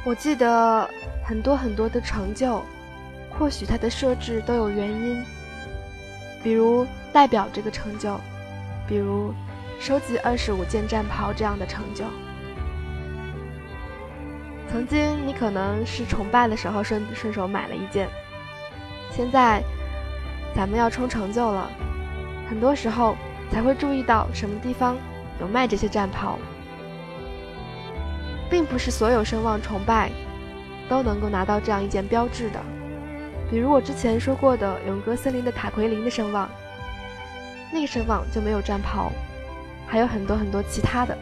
[0.08, 0.90] 我记得
[1.22, 2.64] 很多很多的成就，
[3.38, 5.22] 或许它的设置都有原因，
[6.42, 8.18] 比如代表这个成就，
[8.88, 9.34] 比如
[9.82, 12.06] 收集二十五件战袍这样的成就。
[14.72, 18.08] 曾经你可能是崇拜的时候顺顺手买了一件，
[19.12, 19.62] 现在
[20.56, 21.70] 咱们要冲成就了，
[22.50, 23.18] 很多时候
[23.52, 24.96] 才会注意到什么地方
[25.42, 26.40] 有卖这些战袍。
[28.50, 30.12] 并不是所有声望崇拜
[30.90, 32.60] 都能够拿到这样一件标志的，
[33.50, 36.50] 比如我之前说过的勇歌森林的塔奎林的声望，
[37.72, 39.12] 那个声望就没有战袍，
[39.86, 41.18] 还有很多很多其他的。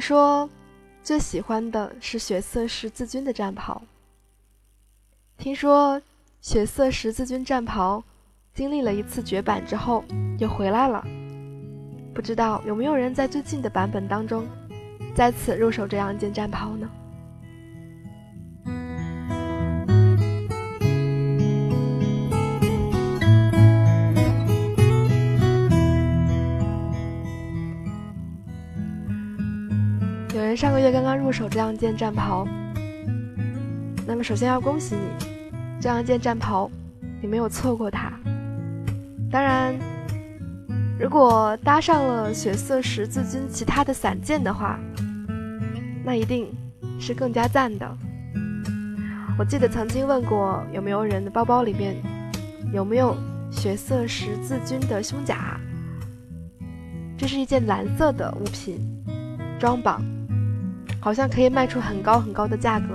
[0.00, 0.48] 说，
[1.02, 3.82] 最喜欢的是血色十字军的战袍。
[5.36, 6.00] 听说
[6.40, 8.02] 血色十字军战袍
[8.52, 10.04] 经历了一次绝版之后
[10.38, 11.04] 又回来了，
[12.14, 14.46] 不知道有没有人在最近的版本当中
[15.14, 16.88] 再次入手这样一件战袍呢？
[30.60, 32.46] 上个月刚刚入手这样一件战袍，
[34.06, 35.00] 那么首先要恭喜你，
[35.80, 36.70] 这样一件战袍
[37.22, 38.12] 你没有错过它。
[39.32, 39.74] 当然，
[40.98, 44.78] 如果搭上了血色十字军其他的散件的话，
[46.04, 46.46] 那一定
[47.00, 47.96] 是更加赞的。
[49.38, 51.96] 我记得曾经问过有没有人的包包里面
[52.70, 53.16] 有没有
[53.50, 55.58] 血色十字军的胸甲，
[57.16, 58.78] 这是一件蓝色的物品，
[59.58, 60.04] 装绑。
[61.00, 62.88] 好像可以卖出很高很高的价格。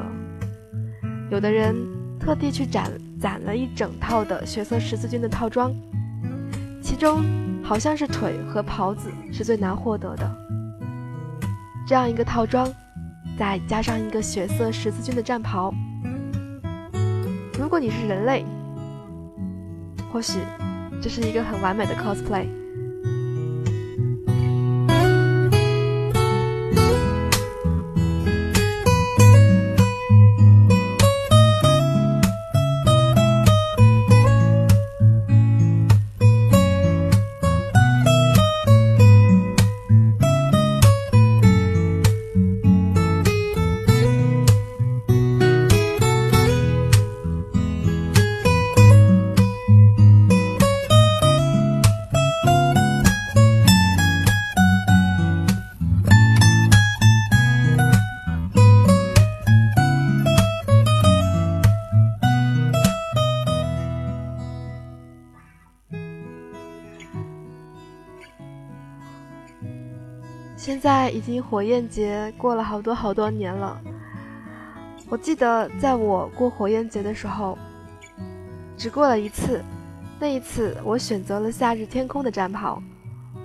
[1.31, 1.75] 有的人
[2.19, 5.73] 特地去攒攒了一整套的血色十字军的套装，
[6.81, 7.23] 其中
[7.63, 10.37] 好像是腿和袍子是最难获得的。
[11.87, 12.71] 这样一个套装，
[13.37, 15.73] 再加上一个血色十字军的战袍，
[17.59, 18.45] 如果你是人类，
[20.11, 20.39] 或许
[21.01, 22.47] 这是一个很完美的 cosplay。
[71.09, 73.79] 已经火焰节过了好多好多年了。
[75.09, 77.57] 我记得在我过火焰节的时候，
[78.77, 79.63] 只过了一次。
[80.19, 82.81] 那一次我选择了夏日天空的战袍，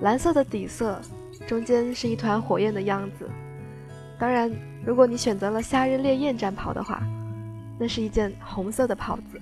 [0.02, 1.00] 蓝色的底色，
[1.46, 3.28] 中间是一团火焰的样子。
[4.18, 4.50] 当然，
[4.84, 7.02] 如果你选择了夏日烈焰战袍的话，
[7.78, 9.40] 那是一件红色的袍子，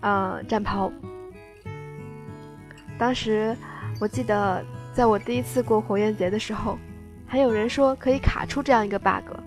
[0.00, 0.90] 呃，战袍。
[2.98, 3.56] 当时
[4.00, 4.64] 我记得。
[4.92, 6.76] 在我第一次过火焰节的时候，
[7.32, 9.38] 还有人说可以卡出这样一个 bug，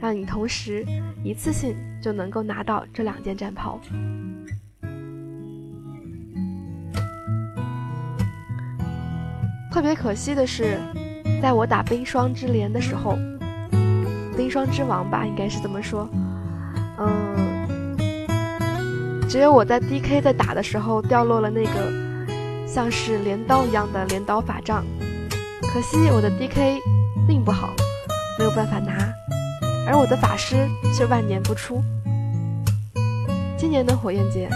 [0.00, 0.84] 让你同时
[1.22, 3.80] 一次性就能够拿到这两件战袍。
[9.70, 10.76] 特别可惜的是，
[11.40, 13.16] 在我打冰霜之镰的时候，
[14.36, 16.10] 冰霜之王吧，应该是这么说，
[16.98, 17.96] 嗯，
[19.28, 22.10] 只有我在 DK 在打的时候掉落了那个。
[22.66, 24.84] 像是镰刀一样的镰刀法杖，
[25.72, 26.78] 可惜我的 DK
[27.30, 27.72] 命不好，
[28.36, 29.14] 没有办法拿，
[29.86, 31.80] 而我的法师却万年不出。
[33.56, 34.50] 今年的火焰节，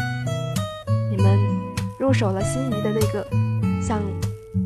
[1.09, 1.39] 你们
[2.01, 3.25] 入手了心仪的那个
[3.81, 4.01] 像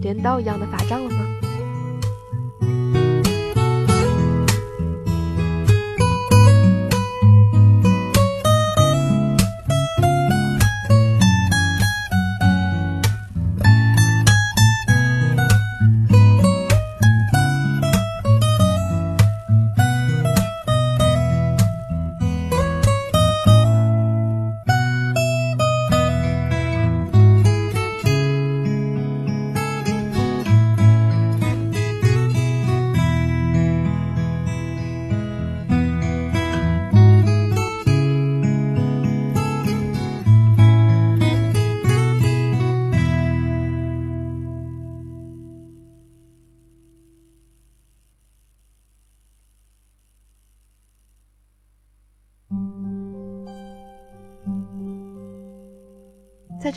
[0.00, 1.38] 镰刀一样的法杖了吗？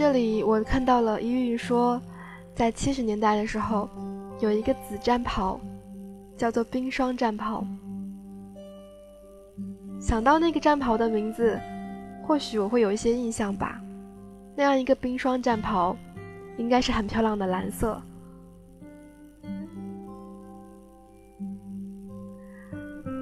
[0.02, 2.02] 这里，我看到了一韵说，
[2.56, 3.88] 在七十年代的时候，
[4.40, 5.62] 有一个紫战袍，
[6.36, 7.64] 叫做冰霜战袍。
[10.00, 11.56] 想到那个战袍的名字，
[12.26, 13.80] 或许我会有一些印象吧。
[14.56, 15.96] 那样一个冰霜战袍，
[16.58, 18.02] 应该是很漂亮的蓝色。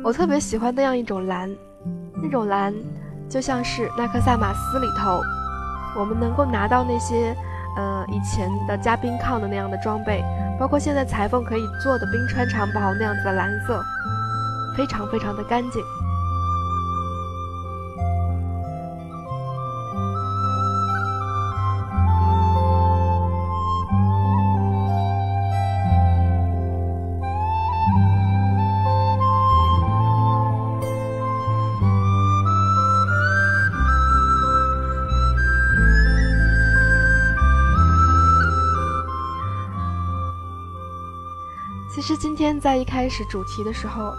[0.01, 1.53] 我特别喜欢那样一种蓝，
[2.23, 2.73] 那种蓝
[3.27, 5.21] 就像是纳克萨马斯里头。
[5.95, 7.35] 我们能够拿到那些，
[7.75, 10.23] 呃，以前的加冰抗的那样的装备，
[10.59, 13.81] 包括现在裁缝可以做的冰川长袍那样子的蓝色，
[14.77, 15.81] 非常非常的干净。
[42.39, 44.13] 天在一开始主题的时候，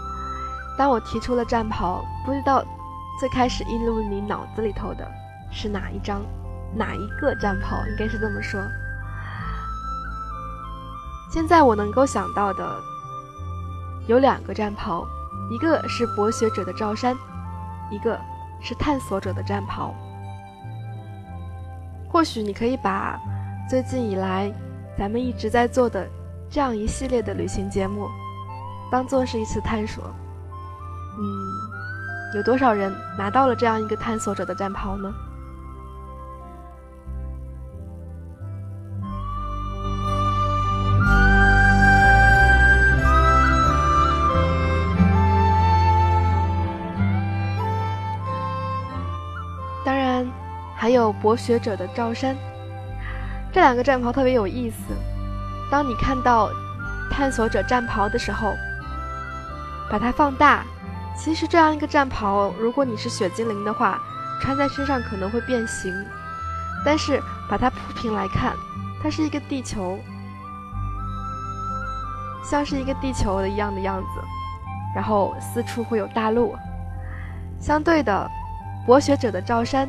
[0.77, 2.63] 当我提出了战袍，不知道
[3.19, 5.09] 最开始映入你脑子里头的
[5.51, 6.21] 是哪一张、
[6.75, 8.61] 哪一个战袍，应该是这么说。
[11.31, 12.79] 现在我能够想到的
[14.05, 15.03] 有两个战袍，
[15.49, 17.17] 一个是博学者的罩衫，
[17.89, 18.15] 一个
[18.61, 19.95] 是探索者的战袍。
[22.07, 23.19] 或许你可以把
[23.67, 24.53] 最近以来
[24.95, 26.07] 咱们一直在做的。
[26.53, 28.09] 这样一系列的旅行节目，
[28.91, 30.03] 当做是一次探索。
[31.17, 35.13] 嗯，有多少人拿到了这样一个探索者的战袍呢？
[49.85, 50.29] 当然，
[50.75, 52.35] 还有博学者的罩衫。
[53.53, 54.93] 这两个战袍特别有意思。
[55.71, 56.51] 当你看到
[57.09, 58.53] 探索者战袍的时候，
[59.89, 60.65] 把它放大，
[61.17, 63.97] 其实这样一个战袍，如果你是雪精灵的话，
[64.41, 65.95] 穿在身上可能会变形。
[66.83, 68.53] 但是把它铺平来看，
[69.01, 69.97] 它是一个地球，
[72.43, 74.21] 像是一个地球的一样的样子，
[74.93, 76.53] 然后四处会有大陆。
[77.59, 78.29] 相对的，
[78.85, 79.87] 博学者的罩衫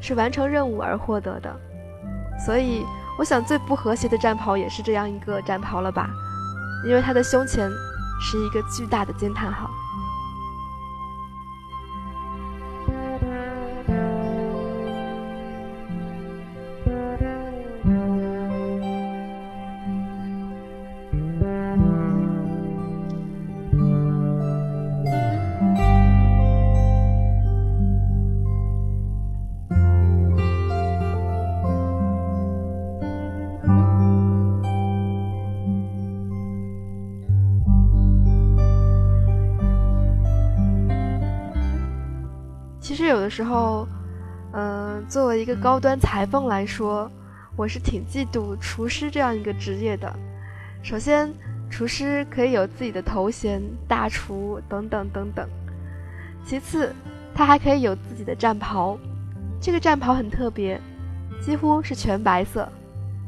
[0.00, 1.56] 是完成任务而获得的，
[2.38, 2.86] 所以。
[3.18, 6.08] 我想最不和谐的战袍也是这样一个战袍了吧，
[6.86, 7.68] 因为它的胸前
[8.20, 9.68] 是一个巨大的惊叹号。
[43.38, 43.86] 时候，
[44.52, 47.08] 嗯，作为一个高端裁缝来说，
[47.54, 50.12] 我是挺嫉妒厨师这样一个职业的。
[50.82, 51.32] 首先，
[51.70, 55.48] 厨师可以有自己的头衔，大厨等等等等。
[56.44, 56.92] 其次，
[57.32, 58.98] 他还可以有自己的战袍，
[59.60, 60.80] 这个战袍很特别，
[61.40, 62.68] 几乎是全白色。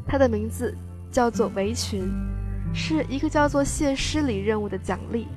[0.08, 0.76] 它的名字
[1.12, 2.12] 叫做围裙，
[2.74, 5.28] 是一个叫做谢师礼任务的奖励。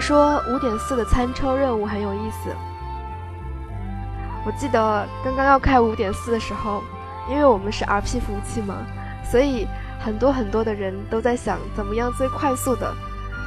[0.00, 2.54] 说五点四的餐车任务很有意思。
[4.46, 6.82] 我记得刚刚要开五点四的时候，
[7.28, 8.76] 因为我们是 RP 服务器嘛，
[9.30, 9.66] 所以
[9.98, 12.94] 很多很多的人都在想怎么样最快速的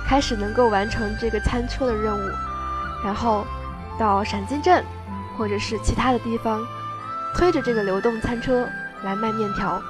[0.07, 2.31] 开始能够完成这个餐车的任务，
[3.03, 3.45] 然后
[3.97, 4.83] 到闪金镇
[5.37, 6.61] 或者是其他的地方
[7.35, 8.67] 推着这个流动餐车
[9.03, 9.81] 来卖面条。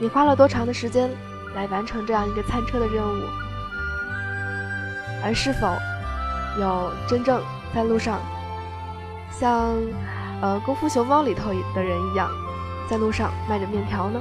[0.00, 1.10] 你花了多长的时间
[1.54, 3.22] 来完成这样一个餐车的任务？
[5.22, 5.76] 而是否
[6.60, 7.42] 有真正
[7.74, 8.18] 在路上，
[9.30, 9.76] 像
[10.40, 12.28] 呃《功夫熊猫》里头的人一样，
[12.88, 14.20] 在路上卖着面条呢？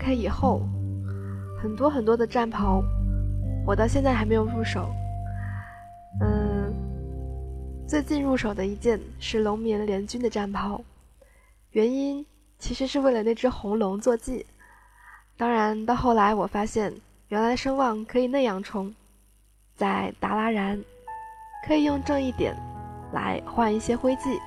[0.00, 0.62] 开以后，
[1.62, 2.82] 很多很多的战袍，
[3.66, 4.90] 我到现在还没有入手。
[6.22, 6.72] 嗯，
[7.86, 10.80] 最近入手的一件是龙眠联军的战袍，
[11.72, 12.24] 原因
[12.58, 14.46] 其实是为了那只红龙坐骑。
[15.36, 16.92] 当然，到后来我发现，
[17.28, 18.94] 原来声望可以那样冲，
[19.76, 20.82] 在达拉然
[21.66, 22.56] 可以用正义点
[23.12, 24.38] 来换一些徽记，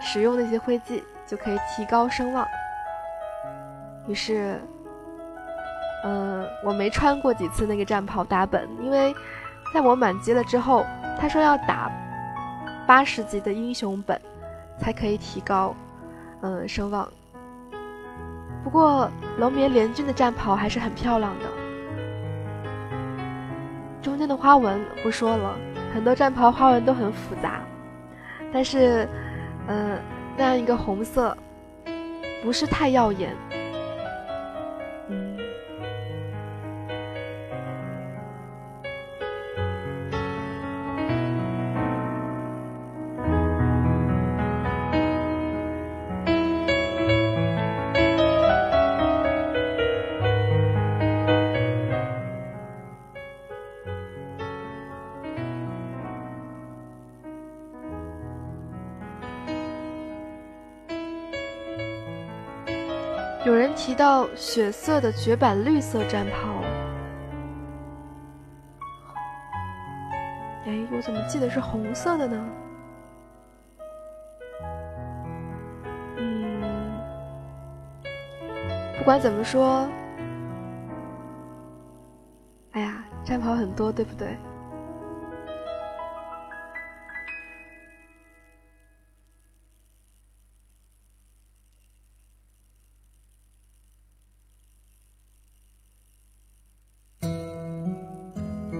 [0.00, 2.44] 使用那些徽记就可以提高声望。
[4.08, 4.58] 于是，
[6.02, 9.14] 嗯，我没穿过几次那个战袍打本，因为
[9.74, 10.84] 在我满级了之后，
[11.20, 11.92] 他说要打
[12.86, 14.18] 八十级的英雄本
[14.78, 15.76] 才可以提高，
[16.40, 17.06] 嗯，声望。
[18.64, 21.44] 不过龙眠联军的战袍还是很漂亮的，
[24.00, 25.54] 中间的花纹不说了，
[25.94, 27.60] 很多战袍花纹都很复杂，
[28.52, 29.06] 但是，
[29.66, 29.98] 嗯，
[30.36, 31.36] 那样一个红色
[32.42, 33.36] 不是太耀眼。
[64.34, 66.62] 血色的绝版绿色战袍，
[70.64, 72.48] 哎，我怎么记得是红色的呢？
[76.16, 77.00] 嗯，
[78.98, 79.88] 不管怎么说，
[82.72, 84.36] 哎呀，战袍很多，对不对？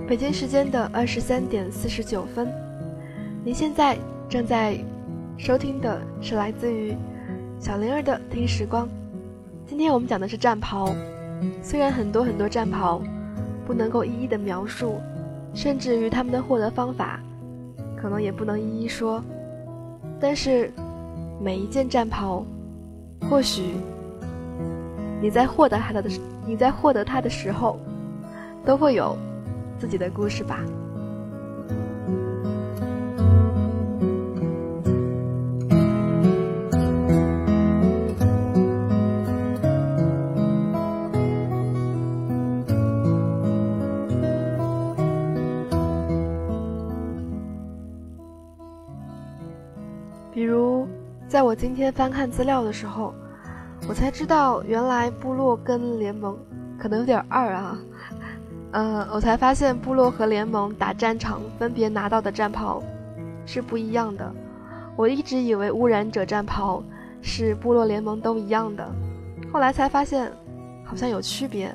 [0.09, 2.51] 北京时间的二十三点四十九分，
[3.45, 3.95] 您现在
[4.27, 4.79] 正在
[5.37, 6.97] 收听的是来自于
[7.61, 8.89] 小灵儿的听时光。
[9.67, 10.95] 今天我们讲的是战袍，
[11.63, 13.03] 虽然很多很多战袍
[13.67, 14.99] 不能够一一的描述，
[15.53, 17.21] 甚至于他们的获得方法
[17.95, 19.23] 可能也不能一一说，
[20.19, 20.73] 但是
[21.39, 22.43] 每一件战袍，
[23.29, 23.75] 或许
[25.21, 26.03] 你在获得它的
[26.47, 27.79] 你在获得它的时候，
[28.65, 29.15] 都会有。
[29.79, 30.61] 自己的故事吧。
[50.35, 50.87] 比如，
[51.27, 53.13] 在我今天翻看资料的时候，
[53.89, 56.39] 我才知道，原来部落跟联盟
[56.79, 57.77] 可能有点二啊。
[58.73, 62.83] 嗯，我才发现部落和联盟打战场分别拿到的战袍
[63.47, 64.31] 是不一样的。
[64.95, 66.83] 我一直以为污染者战袍
[67.23, 68.87] 是部落联盟都一样的，
[69.53, 70.31] 后来才发现
[70.85, 71.75] 好像有区别。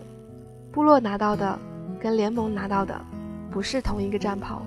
[0.72, 1.58] 部落拿到的
[2.00, 3.00] 跟联盟拿到的
[3.50, 4.62] 不是同一个战袍。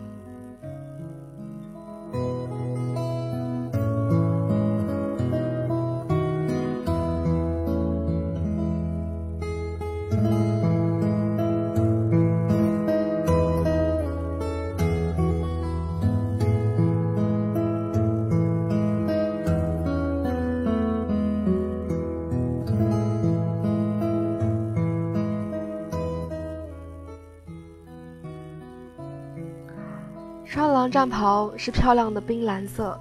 [30.97, 32.99] 战袍是漂亮的冰蓝色，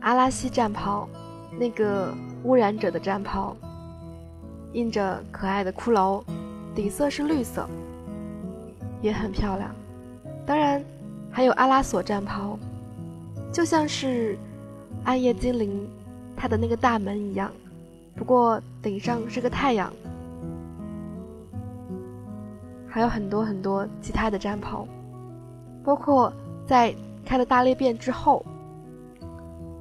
[0.00, 1.08] 阿拉西战袍，
[1.56, 3.56] 那个污染者的战袍，
[4.72, 6.20] 印着可爱的骷髅，
[6.74, 7.64] 底色是绿色，
[9.00, 9.70] 也很漂亮。
[10.44, 10.84] 当然，
[11.30, 12.58] 还有阿拉索战袍，
[13.52, 14.36] 就像是
[15.04, 15.88] 暗夜精灵
[16.36, 17.52] 它的那个大门一样，
[18.16, 19.92] 不过顶上是个太阳。
[22.88, 24.84] 还有很多很多其他的战袍。
[25.84, 26.32] 包括
[26.66, 28.44] 在开了大裂变之后，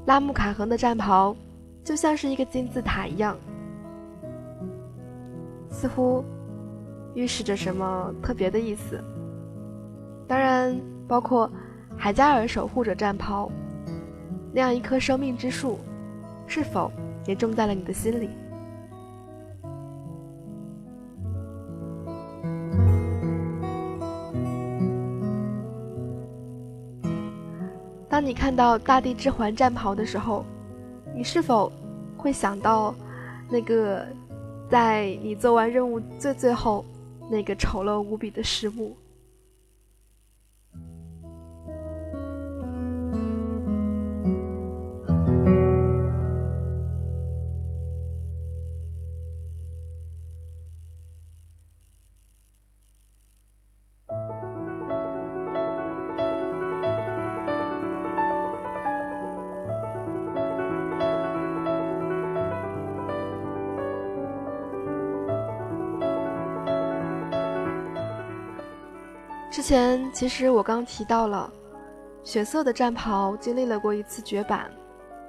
[0.06, 1.36] 拉木卡恒的战袍
[1.84, 3.38] 就像是一个金字塔一样，
[5.70, 6.24] 似乎
[7.16, 9.04] 预示着什么特别的意思。
[10.28, 11.52] 当然，包括
[11.98, 13.52] 海加尔守护者战袍
[14.54, 15.80] 那样一棵生命之树，
[16.48, 16.92] 是否
[17.26, 18.30] 也种在了你的心里？
[28.30, 30.46] 你看到大地之环战袍的时候，
[31.16, 31.72] 你是否
[32.16, 32.94] 会想到
[33.50, 34.06] 那个
[34.70, 36.86] 在你做完任务最最后
[37.28, 38.96] 那个丑陋无比的石墓。
[69.70, 71.48] 前其实我刚提到了，
[72.24, 74.68] 血色的战袍经历了过一次绝版，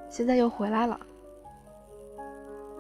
[0.09, 0.99] 现在又回来了。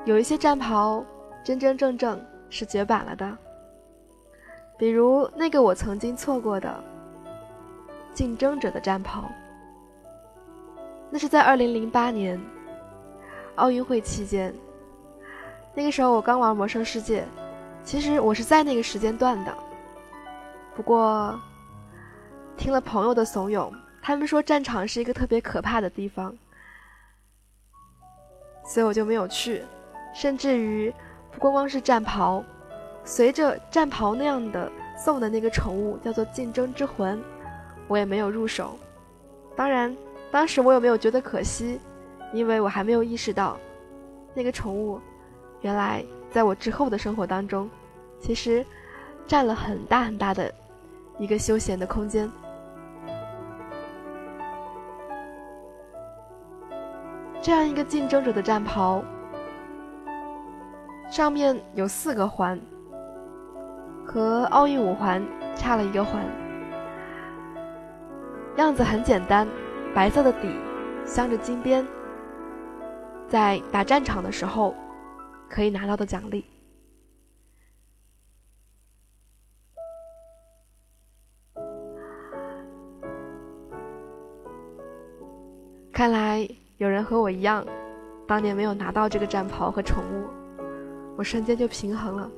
[0.06, 1.04] 有一些战袍
[1.44, 3.36] 真真正正是绝版了的，
[4.78, 6.82] 比如那个我曾经错过的
[8.14, 9.30] 竞争者的战袍，
[11.10, 12.40] 那是在二零零八年
[13.56, 14.50] 奥运会期间，
[15.74, 17.22] 那个时候我刚玩魔兽世界，
[17.84, 19.54] 其实我是在那个时间段的。
[20.74, 21.38] 不过，
[22.60, 26.36] 听了朋友的怂恿，他们说战场是一个特别可怕的地方，
[28.66, 29.64] 所以我就没有去。
[30.14, 30.92] 甚至于，
[31.32, 32.44] 不光光是战袍，
[33.02, 37.18] 随着战袍那样的送的那个宠物叫做竞争之魂，
[37.88, 38.78] 我也没有入手。
[39.56, 39.96] 当然，
[40.30, 41.80] 当时我也没有觉得可惜，
[42.34, 43.56] 因为我还没有意识到，
[44.34, 45.00] 那个宠物，
[45.62, 47.70] 原来在我之后的生活当中，
[48.20, 48.66] 其实
[49.26, 50.52] 占了很大很大的。
[51.18, 52.30] 一个休闲的空间。
[57.42, 59.02] 这样一个竞争者的战袍，
[61.10, 62.60] 上面有四个环，
[64.04, 65.22] 和奥运五环
[65.54, 66.22] 差了一个环，
[68.56, 69.48] 样子很简单，
[69.94, 70.54] 白色的底，
[71.06, 71.86] 镶着金边，
[73.26, 74.74] 在打战场的时候
[75.48, 76.44] 可以拿到的奖励。
[87.10, 87.66] 和我一样，
[88.24, 90.28] 当年没有拿到这个战袍和宠物，
[91.16, 92.30] 我瞬间就平衡了。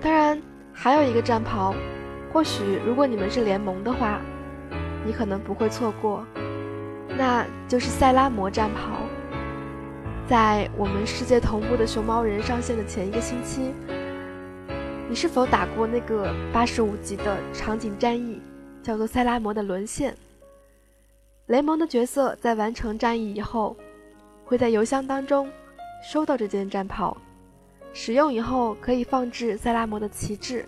[0.00, 0.42] 当然，
[0.72, 1.72] 还有一个战袍，
[2.32, 4.20] 或许如果你们是联盟的话，
[5.06, 6.26] 你可能不会错过，
[7.16, 8.99] 那就是塞拉摩战袍。
[10.30, 13.72] 在我们世界同步的熊猫人上线的前一个星期，
[15.08, 18.40] 你是否打过那个八十五级的场景战役，
[18.80, 20.16] 叫做塞拉摩的沦陷？
[21.46, 23.76] 雷蒙的角色在完成战役以后，
[24.44, 25.50] 会在邮箱当中
[26.00, 27.16] 收到这件战袍，
[27.92, 30.64] 使用以后可以放置塞拉摩的旗帜。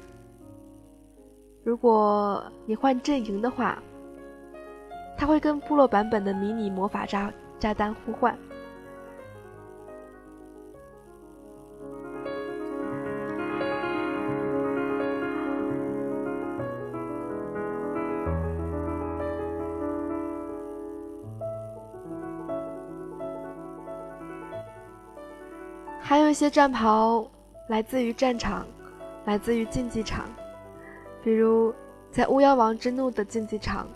[1.62, 3.80] 如果你换阵营的话，
[5.16, 8.36] 它会跟部落版本的迷你魔法炸炸弹互换。
[26.12, 27.26] 还有一些战袍
[27.68, 28.66] 来自于战场，
[29.24, 30.26] 来自于竞技场，
[31.24, 31.74] 比如
[32.10, 33.88] 在巫妖王之怒的竞技场，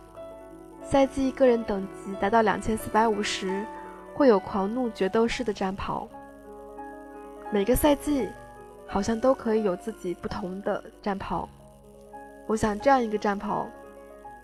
[0.81, 3.63] 赛季个人等级达到两千四百五十，
[4.15, 6.09] 会有狂怒决斗士的战袍。
[7.51, 8.27] 每个赛季
[8.87, 11.47] 好像都可以有自己不同的战袍，
[12.47, 13.67] 我想这样一个战袍，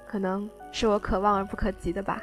[0.07, 2.23] 可能是我可望而不可及的吧。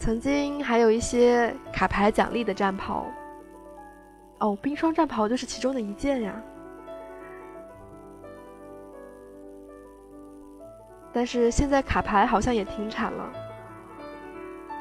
[0.00, 3.06] 曾经还有一些卡牌奖励的战袍，
[4.38, 6.34] 哦，冰霜战袍就是其中的一件呀。
[11.12, 13.32] 但是现在卡牌好像也停产了，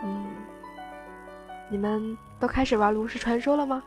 [0.05, 0.25] 嗯，
[1.69, 3.83] 你们都开始玩炉石传说了吗？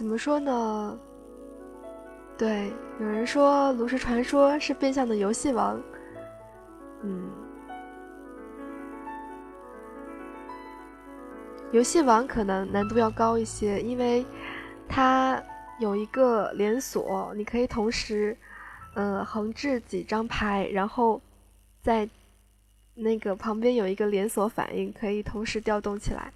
[0.00, 0.98] 怎么说呢？
[2.38, 5.78] 对，有人说《炉石传说》是变相的游戏王，
[7.02, 7.30] 嗯，
[11.70, 14.24] 游戏王可能难度要高一些，因为
[14.88, 15.38] 它
[15.80, 18.34] 有一个连锁，你可以同时，
[18.94, 21.20] 呃，横置几张牌，然后
[21.82, 22.08] 在
[22.94, 26.32] 那个旁边有一个连锁反应，可以同时调动起来。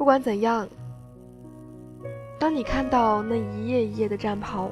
[0.00, 0.66] 不管怎样，
[2.38, 4.70] 当你看到那一页一页的战袍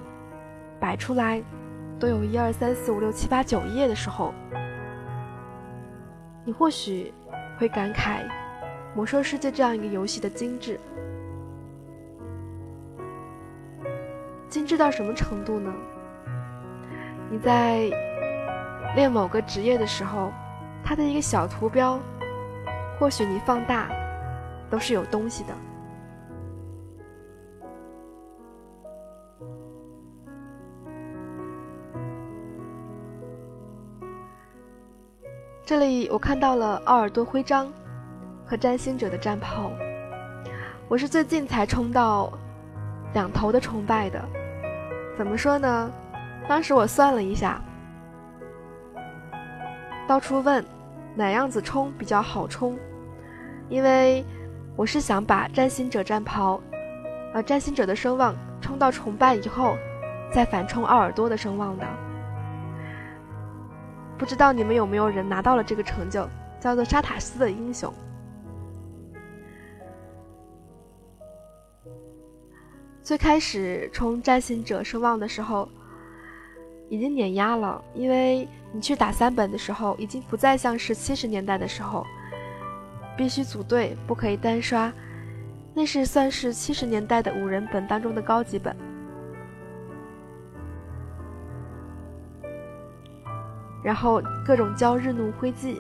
[0.81, 1.43] 摆出来，
[2.01, 4.33] 都有一二三四五六七八九页的时候，
[6.47, 7.13] 你或许
[7.59, 8.23] 会感慨
[8.95, 10.81] 《魔兽世界》这样一个游戏的精致，
[14.49, 15.71] 精致到什么程度呢？
[17.31, 17.91] 你在
[18.97, 20.33] 练某个职业的时候，
[20.83, 22.01] 它的一个小图标，
[22.99, 23.91] 或许你放大。
[24.71, 25.55] 都是有东西的。
[35.65, 37.71] 这里我看到了奥尔多徽章
[38.47, 39.71] 和占星者的战袍。
[40.89, 42.33] 我是最近才冲到
[43.13, 44.23] 两头的崇拜的。
[45.17, 45.91] 怎么说呢？
[46.49, 47.61] 当时我算了一下，
[50.07, 50.65] 到处问
[51.15, 52.79] 哪样子冲比较好冲，
[53.69, 54.25] 因为。
[54.79, 56.61] 我是想把占星者战袍，
[57.35, 59.77] 呃，占星者的声望冲到崇拜以后，
[60.33, 61.85] 再反冲奥尔多的声望的。
[64.17, 66.29] 不知道你们有没有人拿到了这个成就，
[66.61, 67.93] 叫做沙塔斯的英雄。
[73.03, 75.69] 最开始冲占星者声望的时候，
[76.89, 82.07] 已经碾压了，因为你去打三本的时候，已经不再像是七十年代的时候。
[83.19, 84.93] 必须组队，不可以单刷，
[85.75, 88.75] 那是算是七十年代的五人本当中的高级本。
[93.83, 95.77] 然后各种交日怒灰烬，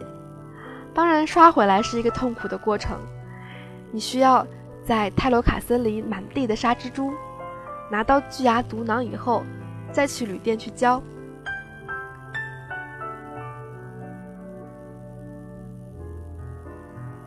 [0.92, 2.98] 当然刷回来是一个痛苦的过程。
[3.92, 4.44] 你需要
[4.84, 7.12] 在泰罗卡森林满地的杀蜘蛛，
[7.88, 9.44] 拿到巨牙毒囊以后，
[9.92, 11.00] 再去旅店去交。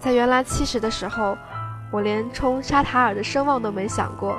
[0.01, 1.37] 在原来七十的时候，
[1.91, 4.35] 我连冲沙塔尔的声望都没想过。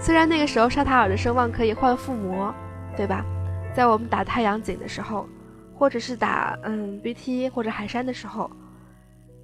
[0.00, 2.52] 虽然那个时候沙塔尔的声望可以换附魔，
[2.96, 3.24] 对吧？
[3.72, 5.28] 在我们打太阳井的时候，
[5.78, 8.50] 或者是打嗯 BT 或者海山的时候，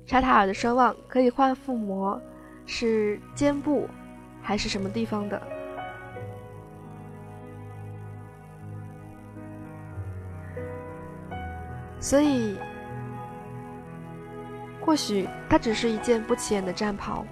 [0.07, 2.20] 沙塔尔的声望可以换附魔，
[2.66, 3.89] 是肩部
[4.43, 5.41] 还是什么地方的？
[12.01, 12.57] 所以。
[14.89, 17.22] 或许它只是一件不起眼的战袍，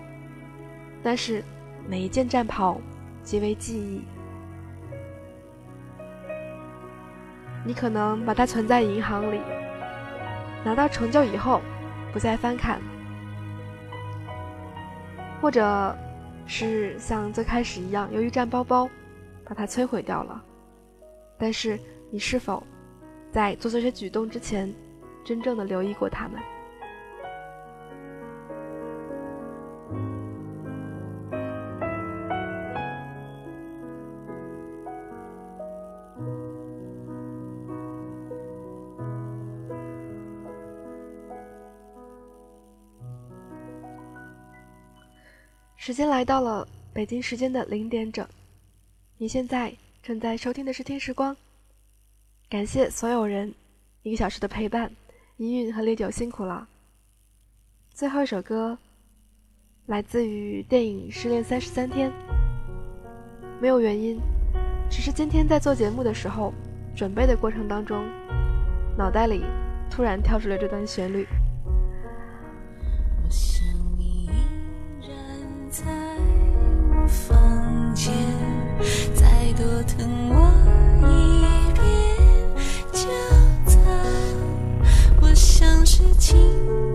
[1.03, 1.43] 但是
[1.89, 2.79] 每一件战袍
[3.23, 4.03] 皆为记忆。
[7.65, 9.41] 你可能把它存在银行里，
[10.67, 11.63] 拿到成就以后
[12.13, 12.79] 不再翻看，
[15.41, 15.97] 或者
[16.47, 18.87] 是像最开始一样，由于战包包
[19.47, 20.45] 把它摧毁掉了。
[21.39, 21.81] 但是
[22.11, 22.63] 你是否
[23.33, 24.71] 在做这些举动之前，
[25.25, 26.39] 真正的留意过它们？
[45.97, 48.29] 间来到了北京时间的零点整，
[49.17, 49.73] 你现在
[50.03, 51.35] 正在收听的是《听时光》，
[52.51, 53.55] 感谢所有人
[54.03, 54.93] 一个小时的陪伴，
[55.39, 56.69] 一韵和烈酒辛苦了。
[57.95, 58.77] 最后一首歌
[59.87, 62.11] 来自于电影《失恋三十三天》，
[63.59, 64.21] 没有原因，
[64.91, 66.53] 只是今天在做节目的时候，
[66.95, 68.07] 准备的过程当中，
[68.99, 69.43] 脑袋里
[69.91, 71.27] 突然跳出了这段旋律。
[75.77, 75.85] 在
[76.89, 78.11] 我房间，
[79.15, 80.51] 再多疼我
[81.03, 81.85] 一遍，
[82.93, 83.01] 就
[83.71, 83.79] 走。
[85.21, 86.86] 我像是情。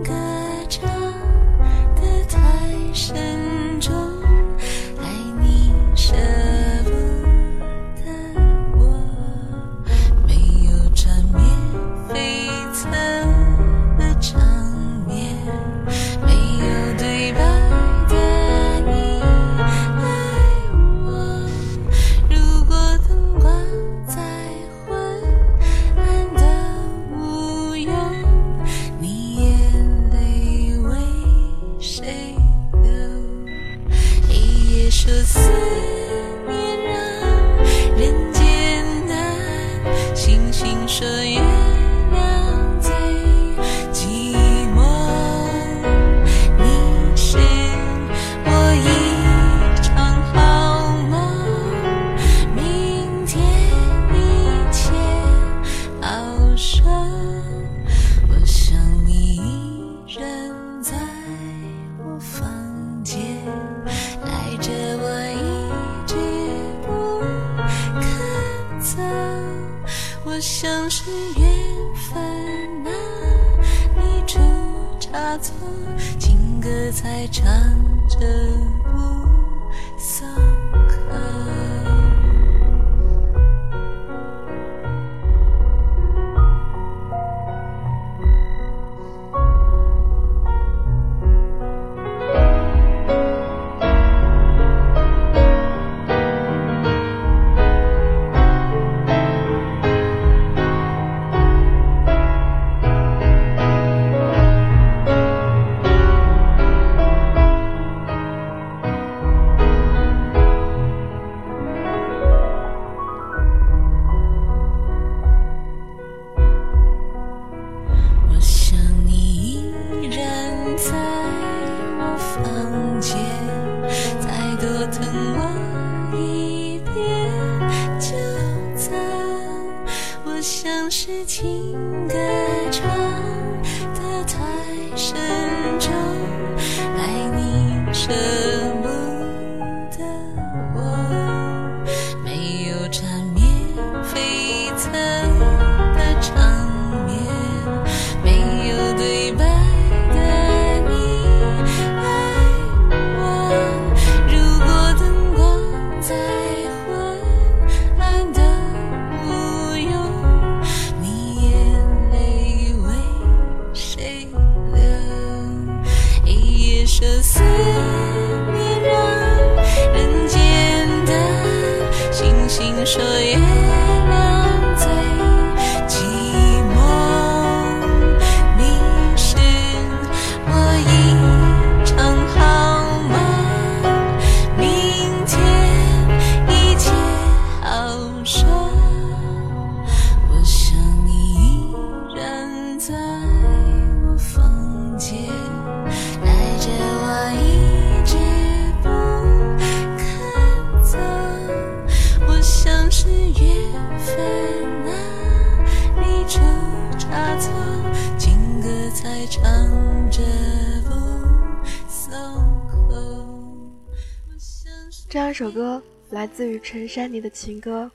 [216.32, 217.90] 自于陈珊妮的情歌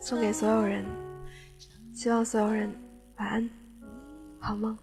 [0.00, 0.84] 送给所有人，
[1.94, 2.68] 希望所有人
[3.18, 3.50] 晚安，
[4.40, 4.76] 好梦。